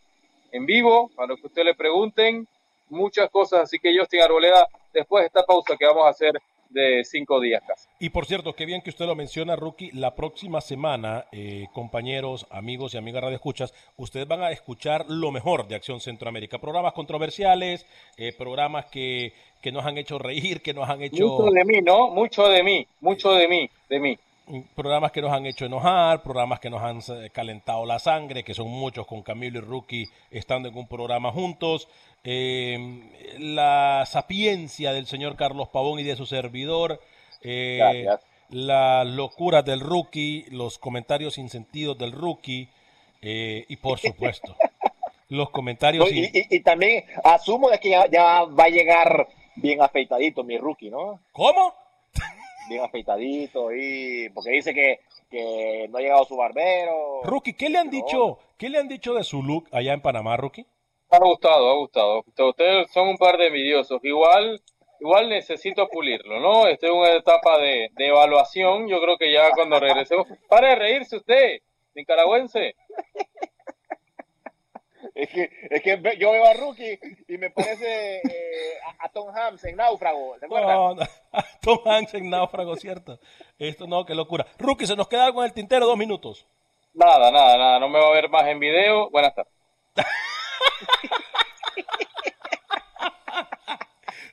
[0.50, 2.46] en vivo, para que usted le pregunten
[2.88, 3.62] muchas cosas.
[3.62, 7.62] Así que Justin Arboleda, después de esta pausa que vamos a hacer de cinco días
[7.64, 7.88] casi.
[8.00, 9.92] Y por cierto, qué bien que usted lo menciona, Rookie.
[9.92, 15.30] La próxima semana, eh, compañeros, amigos y amigas Radio Escuchas, ustedes van a escuchar lo
[15.30, 16.58] mejor de Acción Centroamérica.
[16.58, 17.86] Programas controversiales,
[18.16, 21.28] eh, programas que, que nos han hecho reír, que nos han hecho.
[21.28, 22.08] Mucho de mí, ¿no?
[22.08, 24.18] Mucho de mí, mucho de mí, de mí
[24.74, 28.68] programas que nos han hecho enojar, programas que nos han calentado la sangre, que son
[28.68, 31.88] muchos con Camilo y Rookie estando en un programa juntos,
[32.24, 37.00] eh, la sapiencia del señor Carlos Pavón y de su servidor,
[37.42, 38.06] eh,
[38.50, 42.68] las locuras del Rookie, los comentarios sin sentido del Rookie
[43.22, 44.56] eh, y por supuesto
[45.28, 46.08] los comentarios...
[46.12, 51.20] Y, también asumo de que ya, ya va a llegar bien afeitadito mi Rookie, ¿no?
[51.32, 51.83] ¿Cómo?
[52.68, 55.00] Bien afeitadito y porque dice que,
[55.30, 57.22] que no ha llegado su barbero.
[57.24, 58.38] Rookie, ¿qué le han dicho?
[58.58, 60.66] ¿Qué le han dicho de su look allá en Panamá, Rookie?
[61.10, 62.24] Ha gustado, ha gustado.
[62.26, 64.02] Ustedes son un par de envidiosos.
[64.04, 64.60] Igual,
[65.00, 66.66] igual necesito pulirlo, ¿no?
[66.66, 68.88] Estoy en una etapa de, de evaluación.
[68.88, 70.26] Yo creo que ya cuando regresemos.
[70.48, 71.60] Para de reírse usted,
[71.94, 72.74] nicaragüense.
[75.14, 76.98] Es que, es que yo veo a Rookie
[77.28, 80.36] y me parece eh, a, Tom Hanks en Náufrago.
[80.40, 80.74] ¿Te acuerdas?
[80.74, 81.02] No, no,
[81.62, 83.20] Tom Hanks en Náufrago, cierto.
[83.56, 84.44] Esto no, qué locura.
[84.58, 86.46] Rookie, se nos queda algo en el tintero, dos minutos.
[86.94, 87.78] Nada, nada, nada.
[87.78, 89.08] No me va a ver más en video.
[89.10, 89.52] Buenas tardes.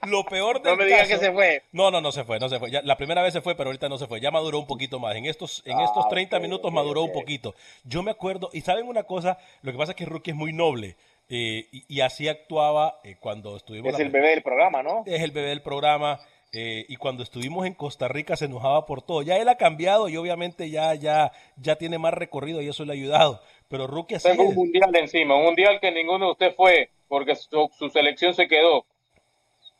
[0.07, 1.63] Lo peor de No me digas que se fue.
[1.71, 2.69] No, no, no se fue, no se fue.
[2.71, 4.19] la primera vez se fue, pero ahorita no se fue.
[4.19, 5.15] Ya maduró un poquito más.
[5.15, 7.53] En estos, en estos 30 ah, minutos maduró un poquito.
[7.83, 10.53] Yo me acuerdo, y saben una cosa, lo que pasa es que Rookie es muy
[10.53, 10.95] noble.
[11.29, 13.93] Eh, y, así actuaba eh, cuando estuvimos.
[13.93, 15.03] Es el bebé del programa, ¿no?
[15.05, 16.19] Es el bebé del programa.
[16.53, 19.21] Eh, y cuando estuvimos en Costa Rica se enojaba por todo.
[19.21, 22.91] Ya él ha cambiado y obviamente ya, ya, ya tiene más recorrido y eso le
[22.91, 23.41] ha ayudado.
[23.69, 27.35] Pero Rookie así Tengo un mundial encima, un mundial que ninguno de ustedes fue porque
[27.35, 28.85] su selección se quedó.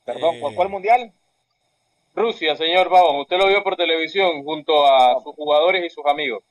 [0.06, 1.12] Perdón, ¿por cuál mundial?
[2.16, 3.20] Rusia, señor Babón.
[3.22, 6.43] Usted lo vio por televisión junto a sus jugadores y sus amigos.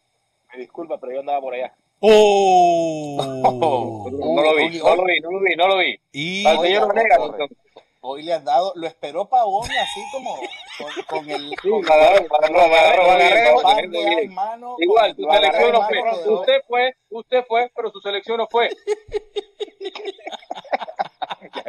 [0.52, 1.72] Me disculpa, pero yo andaba por allá.
[2.00, 3.16] ¡Oh!
[4.10, 6.00] no, lo vi, no lo vi, no lo vi, no lo vi.
[6.12, 6.46] Y...
[6.46, 7.20] Al señor Vanegas.
[8.02, 10.34] Hoy le han dado, lo esperó Pavón así como
[10.78, 11.50] con, con el.
[11.62, 11.82] Sí, con
[14.78, 15.98] Igual, su selección no fue.
[16.32, 18.70] Usted fue, usted fue, pero su selección no fue.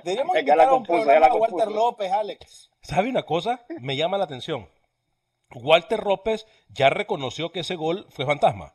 [0.03, 2.71] Deberíamos invitar a un programa a Walter López, Alex.
[2.81, 3.65] ¿Sabe una cosa?
[3.79, 4.67] Me llama la atención.
[5.53, 8.73] Walter López ya reconoció que ese gol fue fantasma.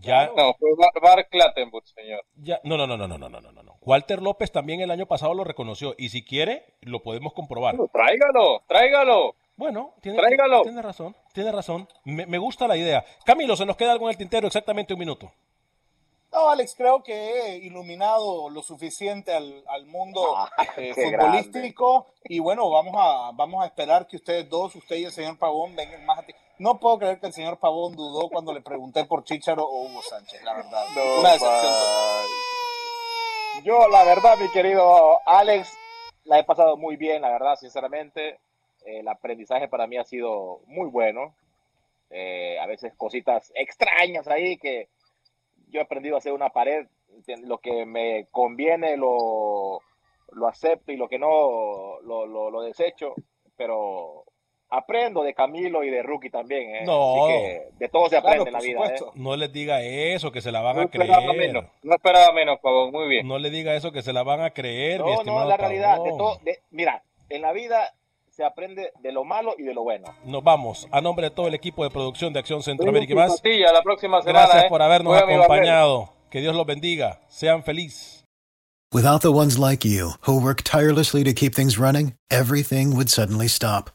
[0.00, 0.68] Ya, no, fue
[1.00, 2.22] Bar Clattenburg, señor.
[2.34, 3.76] Ya, no, no, no, no, no, no, no, no.
[3.80, 7.76] Walter López también el año pasado lo reconoció y si quiere lo podemos comprobar.
[7.92, 9.34] tráigalo, tráigalo.
[9.56, 10.18] Bueno, tiene,
[10.62, 11.88] tiene razón, tiene razón.
[12.04, 13.06] Me, me, gusta la idea.
[13.24, 15.32] Camilo, se nos queda algo en el tintero, exactamente un minuto.
[16.36, 22.40] No, Alex, creo que he iluminado lo suficiente al, al mundo ah, eh, futbolístico y
[22.40, 26.04] bueno, vamos a, vamos a esperar que ustedes dos, usted y el señor Pavón, vengan
[26.04, 26.34] más a ti.
[26.58, 30.02] No puedo creer que el señor Pavón dudó cuando le pregunté por Chicharo o Hugo
[30.02, 30.84] Sánchez, la verdad.
[31.20, 31.72] Una decepción
[33.64, 35.72] Yo, la verdad, mi querido Alex,
[36.24, 38.40] la he pasado muy bien, la verdad, sinceramente.
[38.84, 41.34] El aprendizaje para mí ha sido muy bueno.
[42.10, 44.90] Eh, a veces cositas extrañas ahí que
[45.66, 46.86] yo he aprendido a hacer una pared,
[47.44, 49.80] lo que me conviene lo,
[50.32, 53.14] lo acepto y lo que no lo, lo, desecho,
[53.56, 54.24] pero
[54.68, 56.76] aprendo de Camilo y de Rookie también.
[56.76, 56.84] ¿eh?
[56.84, 57.26] No.
[57.26, 58.86] Así que de todo se aprende en la vida.
[58.86, 58.98] ¿eh?
[59.14, 61.36] No les diga eso, que se la van No a creer.
[61.36, 63.26] menos, no esperaba menos, Pavón, muy bien.
[63.26, 65.92] No le diga eso, que se la van a creer, No, no, la realidad.
[65.98, 66.18] De Pavón.
[66.18, 67.92] todo, de- mira, en la vida
[68.36, 70.14] se aprende de lo malo y de lo bueno.
[70.26, 70.86] Nos vamos.
[70.92, 73.30] A nombre de todo el equipo de producción de Acción Centroamérica y más.
[73.30, 74.40] Costilla, la próxima semana.
[74.40, 74.68] Gracias ¿eh?
[74.68, 76.12] por habernos Juega mi acompañado.
[76.30, 77.22] Que Dios los bendiga.
[77.30, 78.24] Sean felices.
[78.92, 83.48] Without the ones like you, who work tirelessly to keep things running, everything would suddenly
[83.48, 83.90] stop.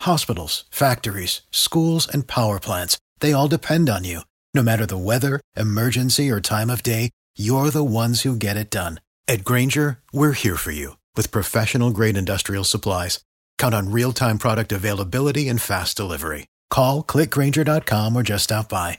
[0.00, 4.22] Hospitals, factories, schools, and power plants, they all depend on you.
[4.54, 8.70] No matter the weather, emergency, or time of day, you're the ones who get it
[8.70, 9.00] done.
[9.28, 13.20] At Granger, we're here for you with professional grade industrial supplies.
[13.62, 16.46] Count on real time product availability and fast delivery.
[16.68, 18.98] Call clickgranger.com or just stop by.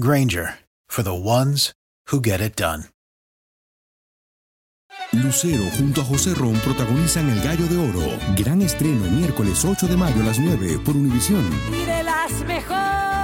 [0.00, 0.54] Granger
[0.88, 1.74] for the ones
[2.06, 2.84] who get it done.
[5.12, 8.18] Lucero junto a José Ron protagonizan El Gallo de Oro.
[8.34, 11.44] Gran estreno miércoles 8 de mayo a las 9 por Univisión.
[11.70, 13.17] Y de las mejores.